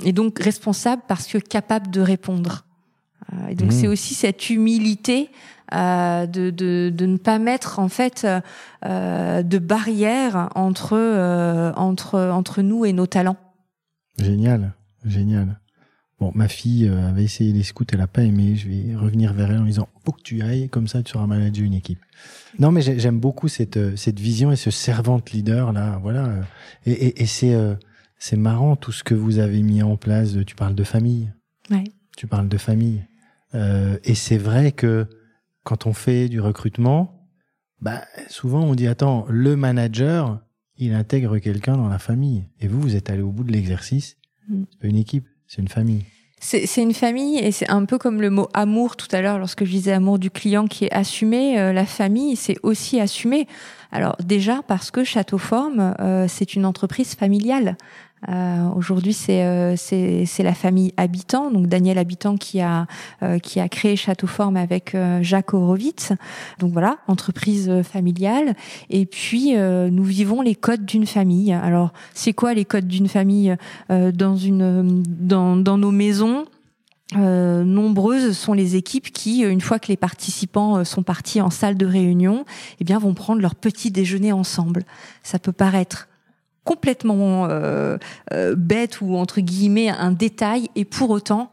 [0.05, 2.65] et donc responsable parce que capable de répondre.
[3.33, 3.73] Euh, et donc mmh.
[3.73, 5.31] c'est aussi cette humilité
[5.73, 8.27] euh, de, de, de, ne pas mettre en fait
[8.85, 13.39] euh, de barrière entre, euh, entre, entre nous et nos talents.
[14.19, 14.73] Génial,
[15.05, 15.59] génial.
[16.21, 18.55] Bon, ma fille avait essayé les scouts, elle a pas aimé.
[18.55, 21.27] Je vais revenir vers elle en disant faut que tu ailles, comme ça tu seras
[21.27, 21.99] manager une équipe.
[22.61, 25.99] Non, mais j'aime beaucoup cette cette vision et ce servante leader là.
[26.01, 26.29] Voilà.
[26.87, 27.57] Et, et, et c'est
[28.19, 30.37] c'est marrant tout ce que vous avez mis en place.
[30.47, 31.33] Tu parles de famille.
[31.71, 31.85] Ouais.
[32.17, 33.03] Tu parles de famille.
[33.55, 35.07] Euh, et c'est vrai que
[35.65, 37.29] quand on fait du recrutement,
[37.81, 40.41] bah, souvent on dit attends, le manager,
[40.77, 42.45] il intègre quelqu'un dans la famille.
[42.61, 44.17] Et vous, vous êtes allé au bout de l'exercice.
[44.49, 44.63] Mm.
[44.71, 46.05] C'est pas une équipe, c'est une famille.
[46.45, 49.65] C'est une famille et c'est un peu comme le mot amour tout à l'heure lorsque
[49.65, 51.57] je disais amour du client qui est assumé.
[51.61, 53.47] Euh, la famille, c'est aussi assumé.
[53.93, 57.77] Alors déjà parce que Château Forme, euh, c'est une entreprise familiale.
[58.29, 59.77] Euh, Aujourd'hui, c'est euh,
[60.39, 62.87] la famille Habitant, donc Daniel Habitant qui a
[63.23, 66.13] euh, qui a créé Château Forme avec euh, Jacques Horowitz.
[66.59, 68.55] Donc voilà, entreprise familiale.
[68.91, 71.53] Et puis nous vivons les codes d'une famille.
[71.53, 73.57] Alors c'est quoi les codes d'une famille
[73.89, 76.45] dans une dans dans nos maisons?
[77.15, 81.77] Euh, nombreuses sont les équipes qui, une fois que les participants sont partis en salle
[81.77, 82.47] de réunion,
[82.81, 84.85] eh bien, vont prendre leur petit déjeuner ensemble.
[85.23, 86.09] Ça peut paraître
[86.65, 87.99] complètement euh,
[88.33, 91.51] euh, bête ou entre guillemets un détail et pour autant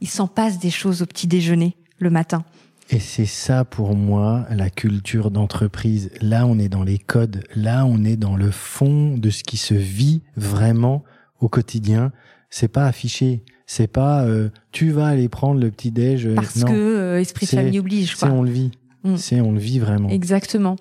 [0.00, 2.44] il s'en passe des choses au petit déjeuner le matin.
[2.90, 6.10] Et c'est ça pour moi la culture d'entreprise.
[6.20, 9.56] Là on est dans les codes, là on est dans le fond de ce qui
[9.56, 11.04] se vit vraiment
[11.40, 12.12] au quotidien.
[12.50, 16.28] C'est pas affiché, c'est pas euh, tu vas aller prendre le petit déj.
[16.34, 18.16] Parce que esprit de famille oblige.
[18.16, 18.28] Quoi.
[18.28, 18.72] on le vit.
[19.04, 19.16] Mm.
[19.16, 20.08] C'est on le vit vraiment.
[20.08, 20.76] Exactement.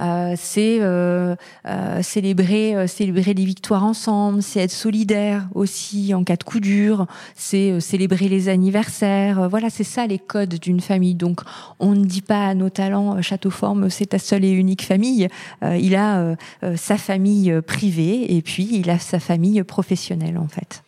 [0.00, 1.34] Euh, c'est euh,
[1.66, 7.06] euh, célébrer célébrer les victoires ensemble, c'est être solidaire aussi en cas de coup dur,
[7.34, 9.48] c'est célébrer les anniversaires.
[9.48, 11.14] Voilà, c'est ça les codes d'une famille.
[11.14, 11.40] Donc
[11.78, 15.28] on ne dit pas à nos talents Château Forme c'est ta seule et unique famille.
[15.62, 16.36] il a
[16.76, 20.82] sa famille privée et puis il a sa famille professionnelle en fait.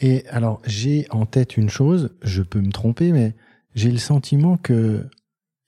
[0.00, 3.34] Et alors j'ai en tête une chose, je peux me tromper, mais
[3.74, 5.06] j'ai le sentiment que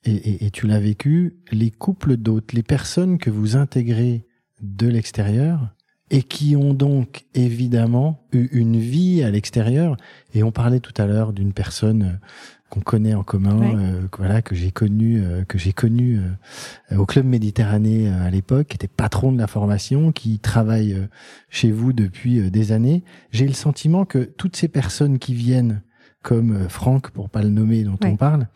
[0.05, 4.25] et, tu l'as vécu, les couples d'hôtes, les personnes que vous intégrez
[4.61, 5.73] de l'extérieur
[6.11, 9.97] et qui ont donc évidemment eu une vie à l'extérieur.
[10.33, 12.25] Et on parlait tout à l'heure d'une personne euh,
[12.69, 16.19] qu'on connaît en commun, euh, voilà que j'ai connu, euh, que j'ai connu
[16.95, 20.95] au club Méditerranée à l'époque, qui était patron de la formation, qui travaille
[21.49, 23.03] chez vous depuis des années.
[23.31, 25.81] J'ai le sentiment que toutes ces personnes qui viennent,
[26.21, 28.47] comme Franck pour pas le nommer, dont on parle,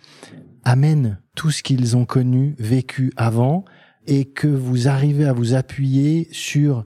[0.64, 3.66] amènent tout ce qu'ils ont connu, vécu avant,
[4.06, 6.86] et que vous arrivez à vous appuyer sur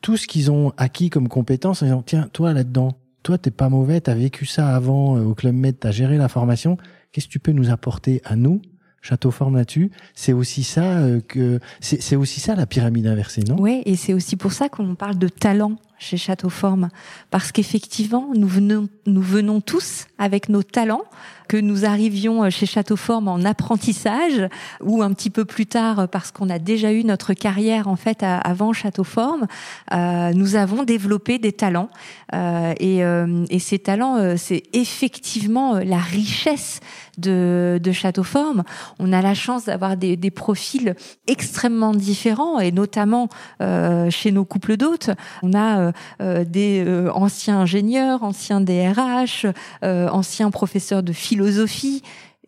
[0.00, 3.68] tout ce qu'ils ont acquis comme compétences en disant, tiens, toi là-dedans, toi t'es pas
[3.68, 6.76] mauvais, t'as vécu ça avant euh, au Club Med, t'as géré la formation,
[7.12, 8.60] qu'est-ce que tu peux nous apporter à nous
[9.04, 13.56] Château Forme là-dessus, c'est aussi ça euh, que c'est aussi ça la pyramide inversée, non?
[13.58, 16.88] Oui, et c'est aussi pour ça qu'on parle de talent chez Château Forme,
[17.30, 21.04] parce qu'effectivement, nous venons, tous avec nos talents,
[21.48, 24.48] que nous arrivions chez Château Forme en apprentissage
[24.80, 28.22] ou un petit peu plus tard parce qu'on a déjà eu notre carrière en fait
[28.22, 29.46] avant Château Forme,
[29.92, 31.90] euh, nous avons développé des talents
[32.34, 36.80] euh, et, euh, ces talents, euh, c'est effectivement la richesse
[37.18, 38.62] de, de Château Forme.
[38.98, 40.94] On a la chance d'avoir des, profils
[41.26, 43.28] extrêmement différents et notamment
[43.60, 45.10] euh, chez nos couples d'hôtes,
[45.42, 46.84] on a euh, des
[47.14, 49.46] anciens ingénieurs, anciens DRH,
[49.82, 52.02] anciens professeurs de philosophie.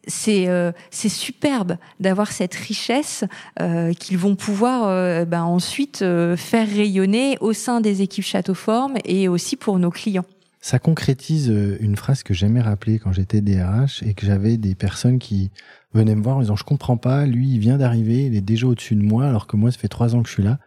[0.06, 3.24] C'est euh, superbe d'avoir cette richesse
[3.60, 6.04] euh, qu'ils vont pouvoir euh, ben, ensuite
[6.36, 10.26] faire rayonner au sein des équipes Château Forme et aussi pour nos clients.
[10.60, 11.48] Ça concrétise
[11.80, 15.50] une phrase que j'aimais rappeler quand j'étais DRH et que j'avais des personnes qui
[15.92, 18.66] venaient me voir en disant je comprends pas, lui il vient d'arriver, il est déjà
[18.66, 20.58] au-dessus de moi alors que moi ça fait trois ans que je suis là.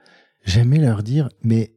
[0.46, 1.72] J'aimais leur dire mais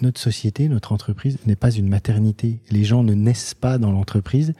[0.00, 2.62] notre société, notre entreprise n'est pas une maternité.
[2.70, 4.54] Les gens ne naissent pas dans l'entreprise,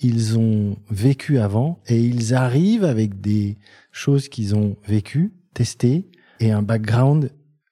[0.00, 3.58] ils ont vécu avant et ils arrivent avec des
[3.92, 6.10] choses qu'ils ont vécues, testées
[6.40, 7.30] et un background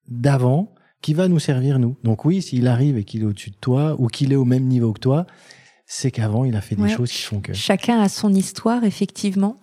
[0.09, 1.97] d'avant qui va nous servir nous.
[2.05, 4.65] Donc oui, s'il arrive et qu'il est au-dessus de toi ou qu'il est au même
[4.65, 5.27] niveau que toi,
[5.87, 9.59] c'est qu'avant il a fait des choses qui font que chacun a son histoire effectivement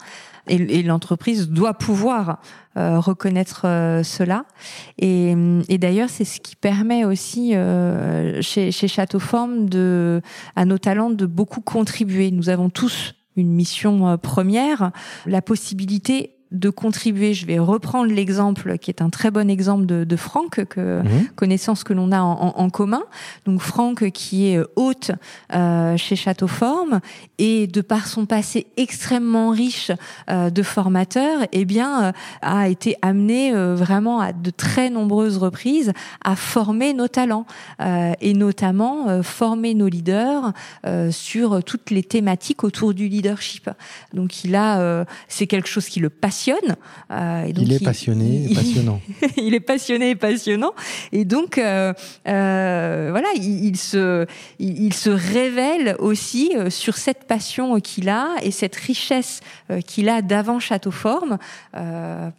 [0.47, 2.39] et, l'entreprise doit pouvoir
[2.77, 4.45] euh, reconnaître euh, cela.
[4.97, 5.35] Et,
[5.77, 9.19] d'ailleurs, c'est ce qui permet aussi euh, chez, chez Château
[9.59, 10.21] de,
[10.55, 12.31] à nos talents de beaucoup contribuer.
[12.31, 14.91] Nous avons tous une mission première,
[15.27, 17.33] la possibilité de contribuer.
[17.33, 21.27] Je vais reprendre l'exemple qui est un très bon exemple de, de Franck, que mhm.
[21.35, 23.03] connaissance que l'on a en, en, commun.
[23.45, 25.11] Donc Franck qui est hôte
[25.53, 26.99] euh, chez Château Forme
[27.37, 29.91] et de par son passé extrêmement riche
[30.29, 35.37] euh, de formateur, eh bien euh, a été amené euh, vraiment à de très nombreuses
[35.37, 35.93] reprises
[36.23, 37.45] à former nos talents
[37.81, 40.53] euh, et notamment former nos leaders
[41.11, 43.69] sur toutes les thématiques autour du leadership.
[44.13, 46.09] Donc il a, c'est quelque chose qui le
[47.11, 49.01] euh, et donc il est passionné et passionnant.
[49.37, 50.73] il est passionné et passionnant.
[51.11, 51.93] Et donc, euh,
[52.27, 54.25] euh, voilà, il, se,
[54.59, 59.41] il, se révèle aussi sur cette passion qu'il a et cette richesse
[59.85, 61.37] qu'il a d'avant Château Forme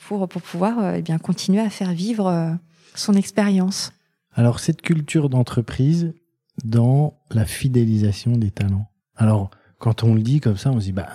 [0.07, 2.57] pour, pour pouvoir eh bien, continuer à faire vivre
[2.95, 3.93] son expérience.
[4.33, 6.13] Alors, cette culture d'entreprise
[6.65, 8.89] dans la fidélisation des talents.
[9.17, 11.09] Alors, quand on le dit comme ça, on se dit, bah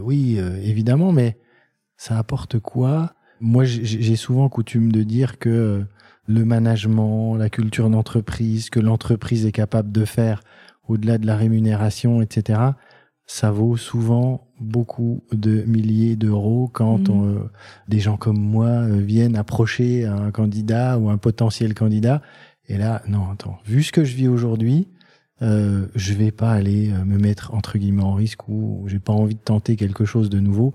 [0.00, 1.36] oui, évidemment, mais
[2.04, 3.14] ça apporte quoi?
[3.40, 5.86] Moi, j'ai souvent coutume de dire que
[6.26, 10.42] le management, la culture d'entreprise, que l'entreprise est capable de faire
[10.86, 12.60] au-delà de la rémunération, etc.,
[13.24, 17.36] ça vaut souvent beaucoup de milliers d'euros quand mmh.
[17.36, 17.38] euh,
[17.88, 22.20] des gens comme moi euh, viennent approcher un candidat ou un potentiel candidat.
[22.68, 24.88] Et là, non, attends, vu ce que je vis aujourd'hui,
[25.42, 29.12] euh, je vais pas aller euh, me mettre entre guillemets en risque ou j'ai pas
[29.12, 30.74] envie de tenter quelque chose de nouveau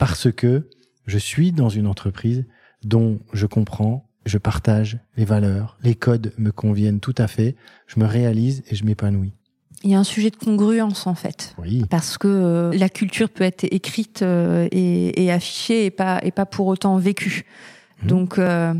[0.00, 0.70] parce que
[1.06, 2.46] je suis dans une entreprise
[2.82, 7.54] dont je comprends, je partage les valeurs, les codes me conviennent tout à fait,
[7.86, 9.34] je me réalise et je m'épanouis.
[9.84, 11.84] Il y a un sujet de congruence en fait, oui.
[11.90, 16.46] parce que euh, la culture peut être écrite euh, et, affichée et pas et pas
[16.46, 17.44] pour autant vécue.
[18.02, 18.06] Mmh.
[18.06, 18.72] Donc euh,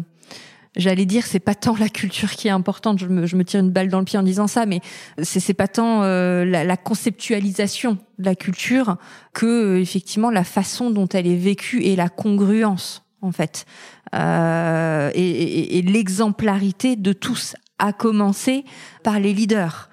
[0.77, 2.99] j'allais dire c'est pas tant la culture qui est importante.
[2.99, 4.81] Je me, je me, tire une balle dans le pied en disant ça mais
[5.23, 8.97] c'est c'est pas tant euh, la, la, conceptualisation de la culture
[9.33, 13.67] que euh, effectivement la façon dont elle est vécue et la congruence en fait.
[14.15, 18.65] Euh, et, et, et l'exemplarité de tous à commencer
[19.03, 19.89] par les leaders.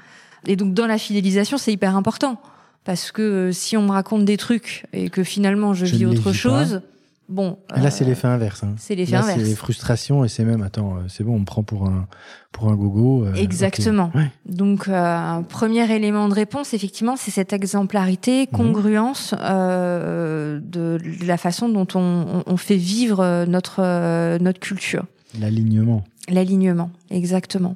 [0.46, 2.40] Et donc dans la fidélisation c'est hyper important.
[2.84, 6.06] Parce que euh, si on me raconte des trucs et que finalement je, je vis
[6.06, 6.97] autre chose pas
[7.30, 7.60] Bon.
[7.76, 8.64] là, c'est euh, l'effet inverse.
[8.64, 8.76] Hein.
[8.78, 9.42] C'est l'effet inverse.
[9.44, 12.08] C'est frustration et c'est même, attends, euh, c'est bon, on me prend pour un,
[12.54, 13.26] pour un gogo.
[13.26, 14.10] Euh, Exactement.
[14.10, 14.18] Okay.
[14.18, 14.32] Ouais.
[14.46, 18.58] Donc, euh, premier élément de réponse, effectivement, c'est cette exemplarité, mhm.
[18.58, 25.06] congruence de, de, la façon dont on, on fait vivre notre, notre culture.
[25.40, 26.04] L'alignement.
[26.30, 27.76] L'alignement, exactement.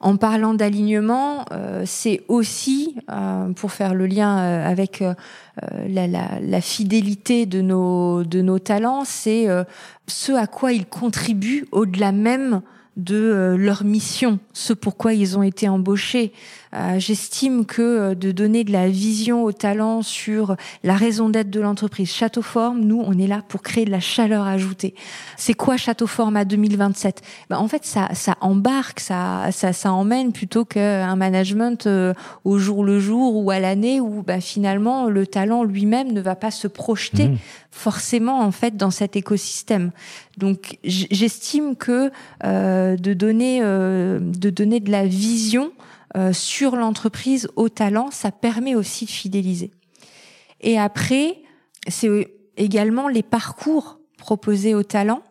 [0.00, 5.02] En parlant d'alignement, euh, c'est aussi, euh, pour faire le lien euh, avec
[5.88, 9.48] la, fidélité de nos, de nos talents, c'est
[10.06, 12.60] ce à quoi ils contribuent au-delà même
[12.96, 16.32] de leur mission, ce pourquoi ils ont été embauchés.
[16.74, 21.50] Euh, J'estime que euh, de donner de la vision au talent sur la raison d'être
[21.50, 24.94] de l'entreprise Châteauforme, nous, on est là pour créer de la chaleur ajoutée.
[25.36, 30.32] C'est quoi Châteauforme à 2027 ben, En fait, ça, ça embarque, ça, ça, ça emmène
[30.32, 32.12] plutôt qu'un management euh,
[32.44, 36.36] au jour le jour ou à l'année où ben, finalement le talent lui-même ne va
[36.36, 37.38] pas se projeter mmh.
[37.70, 39.90] forcément en fait dans cet écosystème.
[40.36, 42.10] Donc j'estime que
[42.44, 45.72] euh, de donner euh, de donner de la vision
[46.32, 49.70] sur l'entreprise au talent, ça permet aussi de fidéliser.
[50.60, 51.38] Et après,
[51.88, 55.22] c'est également les parcours proposés aux talents.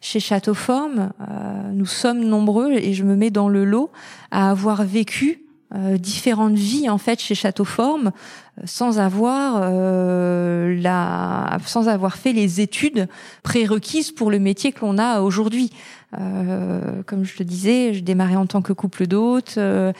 [0.00, 3.90] Chez Châteauforme, euh, nous sommes nombreux et je me mets dans le lot
[4.30, 8.12] à avoir vécu euh, différentes vies en fait chez Châteauforme
[8.58, 13.06] euh, sans avoir euh, la sans avoir fait les études
[13.42, 15.70] prérequises pour le métier que l'on a aujourd'hui.
[16.18, 19.92] Euh, comme je le disais, j'ai démarré en tant que couple d'hôtes, euh,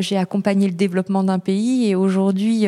[0.00, 2.66] j'ai accompagné le développement d'un pays et aujourd'hui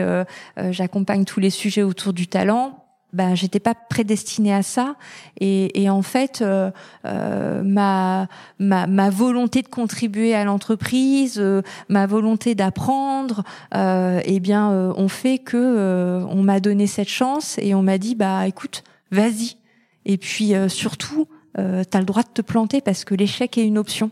[0.57, 2.86] j'accompagne tous les sujets autour du talent
[3.16, 4.94] ben j'étais pas prédestinée à ça.
[5.40, 6.70] Et, et en fait euh,
[7.06, 13.42] euh, ma, ma, ma volonté de contribuer à l'entreprise euh, ma volonté d'apprendre
[13.74, 17.98] euh, eh bien euh, on fait que on m'a donné cette chance et on m'a
[17.98, 19.56] dit bah écoute vas-y.
[20.04, 21.26] Et puis surtout
[21.59, 24.11] euh, tu as le droit de te planter parce que l'échec est une option.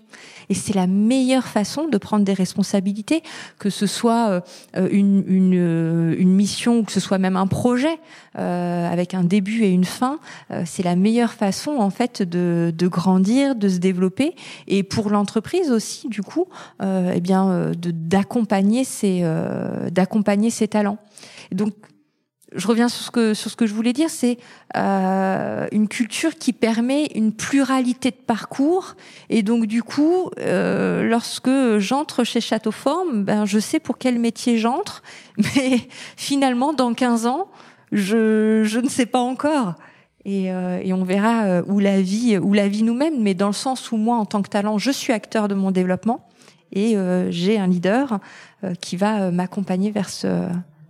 [0.48, 3.22] Et c'est la meilleure façon de prendre des responsabilités,
[3.58, 4.42] que ce soit
[4.76, 7.98] euh, une, une, euh, une, mission ou que ce soit même un projet
[8.38, 10.18] euh, avec un début et une fin.
[10.50, 14.34] Euh, c'est la meilleure façon en fait de, de, grandir, de se développer
[14.66, 16.46] et pour l'entreprise aussi du coup,
[16.82, 19.24] euh, eh bien d'accompagner ses
[19.90, 20.98] d'accompagner ses talents.
[21.52, 21.74] Donc
[22.54, 24.38] je reviens sur ce que sur ce que je voulais dire, c'est
[24.76, 28.94] euh, une culture qui permet une pluralité de parcours
[29.30, 34.58] et donc du coup, euh, lorsque j'entre chez Châteauforme, ben je sais pour quel métier
[34.58, 35.02] j'entre,
[35.38, 35.80] mais
[36.16, 37.48] finalement dans 15 ans,
[37.92, 39.74] je je ne sais pas encore.
[40.26, 43.34] Et, euh, et on verra euh, où la vie où la vie nous mène, mais
[43.34, 46.26] dans le sens où moi en tant que talent, je suis acteur de mon développement
[46.72, 48.18] et euh, j'ai un leader
[48.64, 50.48] euh, qui va m'accompagner vers ce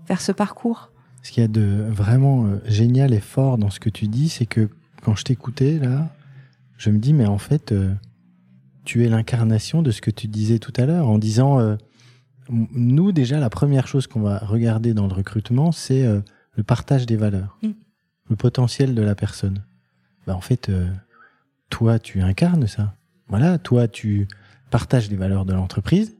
[0.08, 0.90] vers ce parcours.
[1.24, 4.28] Ce qu'il y a de vraiment euh, génial et fort dans ce que tu dis,
[4.28, 4.68] c'est que
[5.02, 6.14] quand je t'écoutais là,
[6.76, 7.92] je me dis mais en fait, euh,
[8.84, 11.76] tu es l'incarnation de ce que tu disais tout à l'heure en disant euh,
[12.50, 16.20] nous déjà la première chose qu'on va regarder dans le recrutement, c'est euh,
[16.52, 17.70] le partage des valeurs, mm.
[18.28, 19.64] le potentiel de la personne.
[20.26, 20.70] Bah, en fait,
[21.70, 22.94] toi tu incarnes ça.
[23.28, 24.28] Voilà, toi tu
[24.70, 26.14] partages les valeurs de l'entreprise.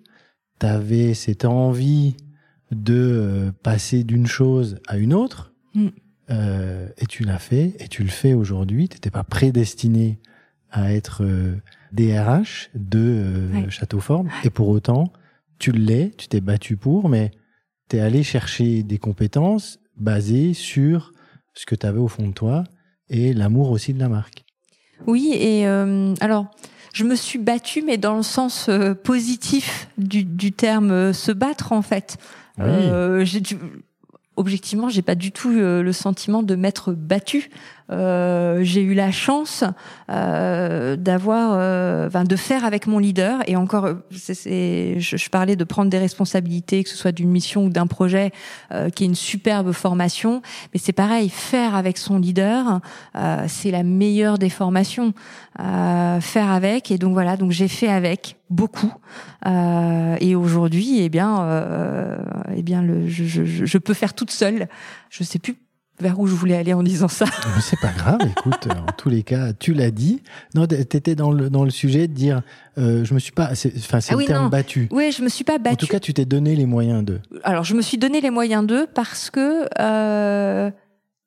[0.61, 2.17] Tu avais cette envie
[2.75, 5.53] de euh, passer d'une chose à une autre.
[5.75, 5.89] Mm.
[6.31, 8.89] Euh, et tu l'as fait, et tu le fais aujourd'hui.
[8.89, 10.19] Tu n'étais pas prédestiné
[10.71, 11.61] à être euh,
[11.93, 13.71] DRH de euh, ouais.
[13.71, 14.31] Châteauforme.
[14.43, 15.13] Et pour autant,
[15.59, 17.31] tu l'es, tu t'es battu pour, mais
[17.91, 21.13] tu es allé chercher des compétences basées sur
[21.53, 22.65] ce que tu avais au fond de toi
[23.11, 24.45] et l'amour aussi de la marque.
[25.07, 26.51] Oui, et euh, alors,
[26.95, 28.71] je me suis battue, mais dans le sens
[29.03, 32.17] positif du, du terme se battre, en fait.
[32.59, 32.65] Ah.
[32.65, 33.41] Euh, j'ai
[34.37, 37.51] objectivement, j'ai pas du tout euh, le sentiment de m'être battue.
[37.91, 39.63] Euh, j'ai eu la chance
[40.11, 43.41] euh, d'avoir, euh, de faire avec mon leader.
[43.47, 47.67] Et encore, c'est, je, je, parlais de prendre des responsabilités, que ce soit d'une mission
[47.67, 48.33] ou d'un projet,
[48.73, 50.41] euh, qui est une superbe formation.
[50.73, 52.81] Mais c'est pareil, faire avec son leader,
[53.17, 55.13] euh, c'est la meilleure des formations.
[55.57, 56.91] faire avec.
[56.91, 58.93] Et donc voilà, donc j'ai fait avec beaucoup.
[59.47, 62.19] et aujourd'hui, eh bien,
[62.57, 64.69] eh bien, le, je, je, je peux faire toute seule.
[65.11, 65.57] Je sais plus
[66.05, 67.25] vers où je voulais aller en disant ça.
[67.61, 70.23] C'est pas grave, écoute, en tous les cas, tu l'as dit.
[70.55, 72.43] Non, t'étais dans le, dans le sujet de dire,
[72.77, 74.89] euh, je me suis pas, enfin, c'est ah le terme battu.
[74.93, 75.85] Oui, je me suis pas battu.
[75.85, 77.21] En tout cas, tu t'es donné les moyens de.
[77.43, 80.71] Alors, je me suis donné les moyens d'eux parce que euh,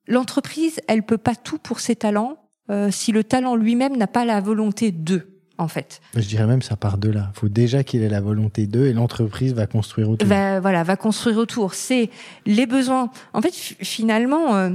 [0.07, 2.37] l'entreprise, elle peut pas tout pour ses talents
[2.69, 6.01] euh, si le talent lui-même n'a pas la volonté d'eux en fait.
[6.15, 7.31] Je dirais même ça part de là.
[7.35, 10.27] Il faut déjà qu'il ait la volonté d'eux et l'entreprise va construire autour.
[10.27, 11.73] Va, voilà, va construire autour.
[11.73, 12.09] C'est
[12.45, 13.09] les besoins.
[13.33, 14.69] En fait, finalement, euh,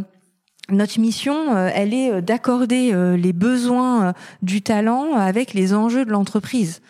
[0.70, 6.80] notre mission, euh, elle est d'accorder les besoins du talent avec les enjeux de l'entreprise.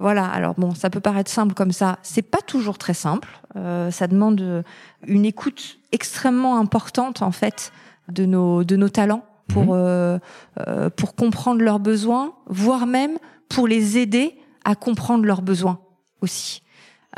[0.00, 0.26] Voilà.
[0.26, 1.98] Alors bon, ça peut paraître simple comme ça.
[2.02, 3.28] C'est pas toujours très simple.
[3.54, 4.64] ça demande
[5.06, 7.72] une écoute extrêmement importante en fait
[8.08, 9.70] de nos de nos talents pour, mhm.
[9.74, 10.18] euh,
[10.66, 13.18] euh, pour comprendre leurs besoins, voire même
[13.52, 14.34] pour les aider
[14.64, 15.80] à comprendre leurs besoins
[16.20, 16.62] aussi.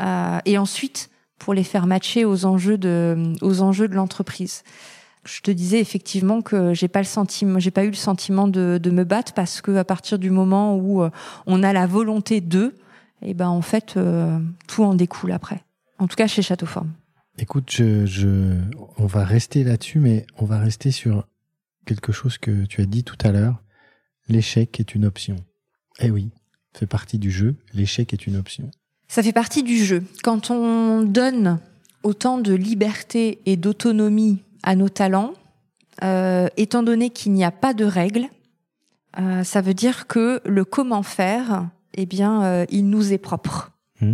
[0.01, 1.09] Euh, et ensuite,
[1.39, 4.63] pour les faire matcher aux enjeux de, aux enjeux de l'entreprise.
[5.25, 8.79] Je te disais effectivement que j'ai pas le sentiment, j'ai pas eu le sentiment de,
[8.83, 11.09] me battre parce que à partir du moment où euh,
[11.47, 12.75] on a la volonté d'eux,
[13.21, 15.63] et eh ben en fait euh, tout en découle après.
[15.97, 16.91] En tout cas chez Château Forme.
[17.37, 18.57] Écoute, je,
[18.97, 21.27] on va rester là-dessus, mais on va rester sur
[21.85, 23.61] quelque chose que tu as dit tout à l'heure.
[24.29, 25.35] L'échec est une option.
[25.99, 26.29] Eh oui,
[26.73, 27.55] fait partie du jeu.
[27.73, 28.69] L'échec est une option.
[29.07, 30.03] Ça fait partie du jeu.
[30.23, 31.59] Quand on donne
[32.03, 35.33] autant de liberté et d'autonomie à nos talents,
[36.03, 38.27] euh, étant donné qu'il n'y a pas de règles,
[39.19, 43.71] euh, ça veut dire que le comment faire, eh bien, euh, il nous est propre.
[44.01, 44.13] Mmh.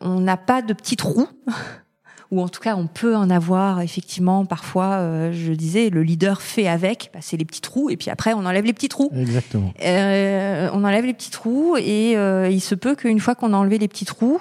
[0.00, 1.28] On n'a pas de petits trous
[2.30, 4.96] ou en tout cas on peut en avoir effectivement parfois.
[4.98, 8.34] Euh, je disais, le leader fait avec, bah, c'est les petits trous, et puis après
[8.34, 9.10] on enlève les petits trous.
[9.16, 9.72] Exactement.
[9.84, 13.56] Euh, on enlève les petits trous, et euh, il se peut qu'une fois qu'on a
[13.56, 14.40] enlevé les petits trous,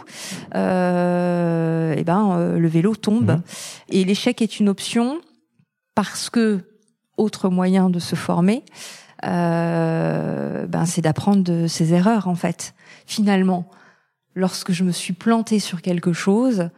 [0.55, 3.31] euh, et eh ben le vélo tombe.
[3.31, 3.41] Mhm.
[3.89, 5.19] Et l'échec est une option
[5.95, 6.59] parce que
[7.15, 8.63] autre moyen de se former.
[9.23, 12.73] ben c'est d'apprendre de ses erreurs en fait.
[13.05, 13.69] Finalement,
[14.35, 16.69] lorsque je me suis planté sur quelque chose,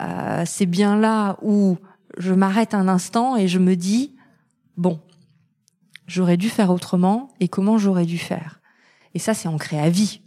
[0.00, 1.76] euh, c'est bien là où
[2.18, 4.14] je m'arrête un instant et je me dis
[4.76, 5.00] bon,
[6.06, 8.60] j'aurais dû faire autrement et comment j'aurais dû faire?
[9.14, 10.20] Et ça, c'est ancré à vie.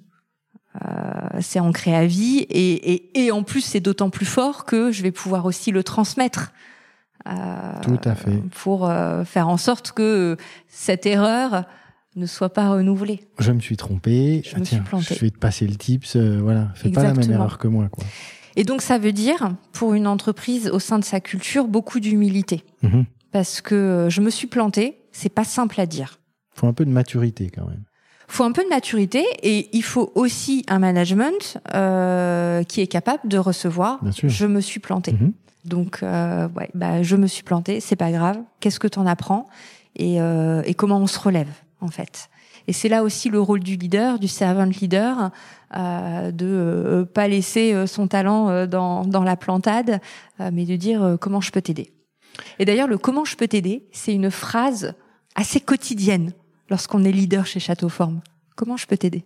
[0.86, 4.91] Euh, c'est ancré à vie et, et, et en plus, c'est d'autant plus fort que
[4.91, 6.51] je vais pouvoir aussi le transmettre.
[7.28, 8.41] Euh, Tout à fait.
[8.51, 10.38] Pour euh, faire en sorte que
[10.68, 11.65] cette erreur
[12.15, 13.28] ne soit pas renouvelée.
[13.39, 14.41] Je me suis trompé.
[14.45, 15.15] Je me suis planté.
[15.15, 16.15] Je vais te passer le tips.
[16.15, 18.05] Euh, voilà, fais pas la même erreur que moi, quoi.
[18.58, 22.64] Et donc ça veut dire, pour une entreprise au sein de sa culture, beaucoup d'humilité.
[22.82, 23.05] Mhm.
[23.32, 26.20] Parce que euh, je me suis plantée, c'est pas simple à dire.
[26.55, 27.84] Faut un peu de maturité quand même.
[28.28, 33.30] Faut un peu de maturité et il faut aussi un management euh, qui est capable
[33.30, 33.99] de recevoir.
[34.12, 35.14] Je me suis planté.
[35.14, 35.34] Mhm.
[35.64, 38.38] Donc euh, ouais, bah je me suis planté, c'est pas grave.
[38.60, 39.47] Qu'est-ce que t'en apprends
[39.95, 41.49] et, euh, et comment on se relève
[41.80, 42.30] en fait.
[42.68, 45.32] Et c'est là aussi le rôle du leader, du servant leader,
[45.76, 50.01] euh, de euh, pas laisser euh, son talent euh, dans, dans la plantade,
[50.39, 51.93] mais de dire comment je peux t'aider.
[52.59, 54.93] Et d'ailleurs, le comment je peux t'aider, c'est une phrase
[55.36, 56.34] assez quotidienne
[56.70, 58.22] lorsqu'on est leader chez Château Forme.
[58.55, 59.26] Comment je peux t'aider?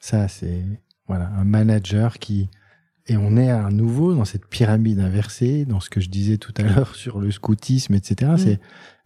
[0.00, 0.64] Ça, c'est
[1.06, 2.50] voilà un manager qui
[3.06, 6.52] et on est à nouveau dans cette pyramide inversée, dans ce que je disais tout
[6.56, 8.32] à l'heure sur le scoutisme, etc.
[8.32, 8.38] Mm.
[8.38, 8.60] C'est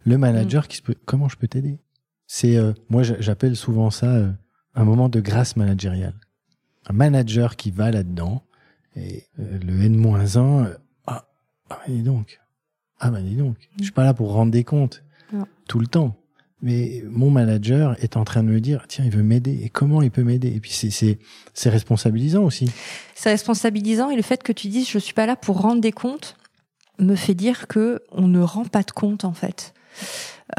[0.05, 0.67] le manager mm.
[0.67, 0.95] qui se peut.
[1.05, 1.79] Comment je peux t'aider?
[2.27, 2.57] C'est
[2.89, 4.33] moi, j'appelle souvent ça
[4.73, 6.15] un moment de grâce managériale
[6.87, 8.43] un manager qui va là-dedans
[8.95, 11.27] et euh, le N-1, euh, ah,
[11.69, 12.39] ah dis donc,
[12.99, 15.03] ah bah dis donc, je suis pas là pour rendre des comptes
[15.67, 16.15] tout le temps.
[16.61, 19.59] Mais mon manager est en train de me dire, tiens, il veut m'aider.
[19.63, 20.47] Et comment il peut m'aider?
[20.47, 22.71] Et puis c'est responsabilisant aussi.
[23.13, 25.91] C'est responsabilisant et le fait que tu dises, je suis pas là pour rendre des
[25.91, 26.37] comptes,
[26.97, 29.73] me fait dire que on ne rend pas de compte en fait.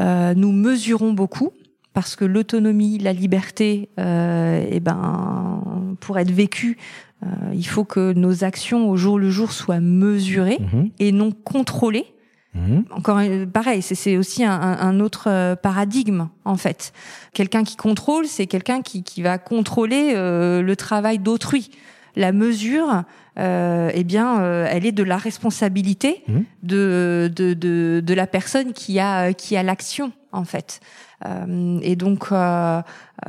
[0.01, 1.53] Euh, nous mesurons beaucoup
[1.93, 6.77] parce que l'autonomie, la liberté, euh, eh ben, pour être vécue,
[7.23, 10.91] euh, il faut que nos actions au jour le jour soient mesurées mhm.
[10.99, 12.07] et non contrôlées.
[12.55, 12.85] Mhm.
[12.91, 13.21] Encore
[13.53, 16.93] pareil, c'est aussi un, un, autre euh, paradigme en fait.
[17.35, 21.71] Quelqu'un qui contrôle, c'est quelqu'un qui, qui, va contrôler euh, le travail d'autrui.
[22.17, 23.03] La mesure,
[23.39, 26.45] euh, eh bien, euh, elle est de la responsabilité mhm.
[26.63, 30.81] de, de, de, de, la personne qui a qui a l'action en fait.
[31.27, 32.81] Euh, et donc, euh,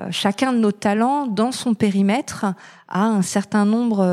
[0.10, 2.46] chacun de nos talents, dans son périmètre,
[2.88, 4.06] a un certain nombre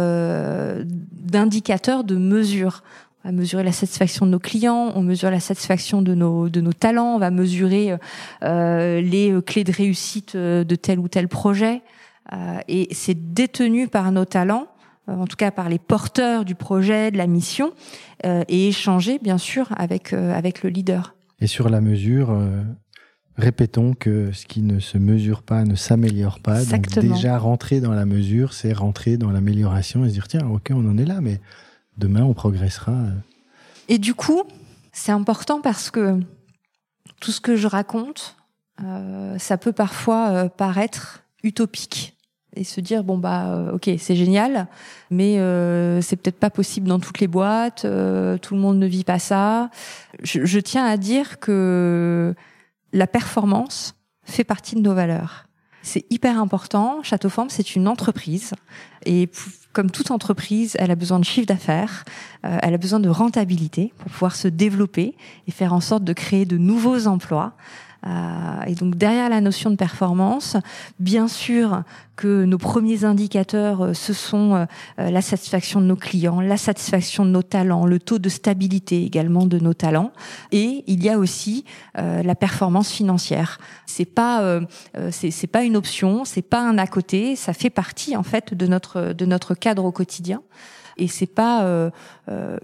[1.12, 2.82] d'indicateurs de mesure.
[3.24, 6.60] On va mesurer la satisfaction de nos clients, on mesure la satisfaction de nos de
[6.60, 7.96] nos talents, on va mesurer
[8.42, 11.82] euh, les clés de réussite de tel ou tel projet.
[12.34, 14.66] Euh, et c'est détenu par nos talents,
[15.06, 17.72] en tout cas par les porteurs du projet, de la mission,
[18.24, 21.14] et échangé bien sûr avec avec le leader.
[21.40, 22.62] Et sur la mesure, euh,
[23.36, 26.62] répétons que ce qui ne se mesure pas ne s'améliore pas.
[26.62, 27.06] Exactement.
[27.06, 30.70] Donc déjà rentrer dans la mesure, c'est rentrer dans l'amélioration et se dire tiens, ok,
[30.70, 31.40] on en est là, mais
[31.98, 32.96] demain on progressera.
[33.88, 34.44] Et du coup,
[34.92, 36.18] c'est important parce que
[37.20, 38.36] tout ce que je raconte,
[38.82, 42.13] euh, ça peut parfois euh, paraître utopique
[42.56, 44.68] et se dire bon bah euh, ok c'est génial
[45.10, 48.86] mais euh, c'est peut-être pas possible dans toutes les boîtes euh, tout le monde ne
[48.86, 49.70] vit pas ça.
[50.22, 52.34] Je, je, tiens à dire que
[52.92, 53.94] la performance
[54.24, 55.46] fait partie de nos valeurs.
[55.82, 57.02] C'est hyper important.
[57.02, 58.52] Château Forme c'est une entreprise.
[59.04, 59.28] Et
[59.72, 62.04] comme toute entreprise elle a besoin de chiffre d'affaires
[62.46, 66.12] euh, elle a besoin de rentabilité pour pouvoir se développer et faire en sorte de
[66.12, 67.54] créer de nouveaux emplois
[68.66, 70.56] et donc derrière la notion de performance,
[70.98, 71.82] bien sûr
[72.16, 77.24] que nos premiers indicateurs, euh, ce sont euh, la satisfaction de nos clients, la satisfaction
[77.24, 80.12] de nos talents, le taux de stabilité également de nos talents,
[80.52, 83.58] et il y a aussi la performance financière.
[83.86, 84.60] C'est pas
[85.10, 88.66] c'est pas une option, c'est pas un à côté, ça fait partie en fait de
[88.66, 90.42] notre de notre cadre au quotidien
[90.96, 91.90] et c'est pas euh,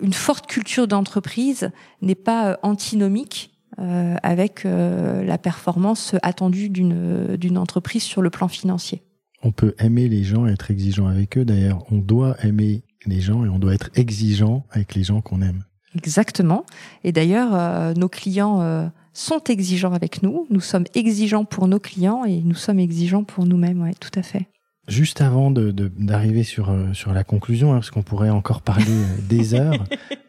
[0.01, 1.71] une forte culture d'entreprise
[2.03, 3.51] n'est pas antinomique
[3.81, 9.03] euh, avec euh, la performance attendue d'une d'une entreprise sur le plan financier.
[9.43, 11.45] On peut aimer les gens et être exigeant avec eux.
[11.45, 15.41] D'ailleurs, on doit aimer les gens et on doit être exigeant avec les gens qu'on
[15.41, 15.65] aime.
[15.97, 16.67] Exactement.
[17.05, 20.47] Et d'ailleurs, euh, nos clients sont exigeants avec nous.
[20.51, 23.81] Nous sommes exigeants pour nos clients et nous sommes exigeants pour nous-mêmes.
[23.83, 24.47] Ouais, tout à fait.
[24.91, 28.85] Juste avant d'arriver de, sur, euh, sur la conclusion, hein, parce qu'on pourrait encore parler
[28.91, 29.85] euh, des heures,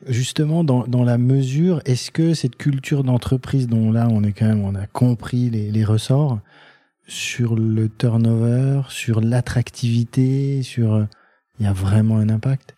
[0.07, 4.45] justement dans, dans la mesure, est-ce que cette culture d'entreprise dont là on est quand
[4.45, 6.39] même, on a compris les, les ressorts
[7.07, 11.05] sur le turnover, sur l'attractivité, sur, euh,
[11.59, 12.75] il y a vraiment un impact?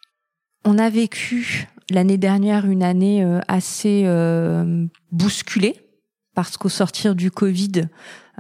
[0.66, 5.76] On a vécu l'année dernière une année assez euh, bousculée
[6.34, 7.84] parce qu'au sortir du Covid,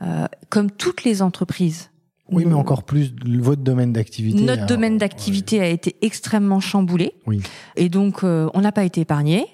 [0.01, 1.91] euh, comme toutes les entreprises,
[2.31, 4.39] oui, mais encore plus votre domaine d'activité.
[4.39, 5.65] Notre alors, domaine d'activité ouais.
[5.65, 7.13] a été extrêmement chamboulé.
[7.25, 7.41] Oui.
[7.75, 9.45] Et donc, euh, on n'a pas été épargné.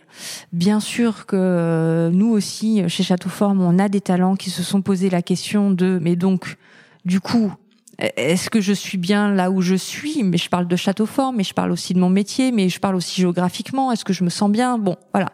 [0.53, 4.61] Bien sûr que euh, nous aussi, chez Château Forme, on a des talents qui se
[4.61, 6.57] sont posé la question de, mais donc,
[7.05, 7.51] du coup,
[8.00, 10.24] est-ce que je suis bien là où je suis?
[10.24, 12.80] Mais je parle de château fort, mais je parle aussi de mon métier, mais je
[12.80, 13.91] parle aussi géographiquement.
[13.91, 14.78] Est-ce que je me sens bien?
[14.78, 15.30] Bon, voilà.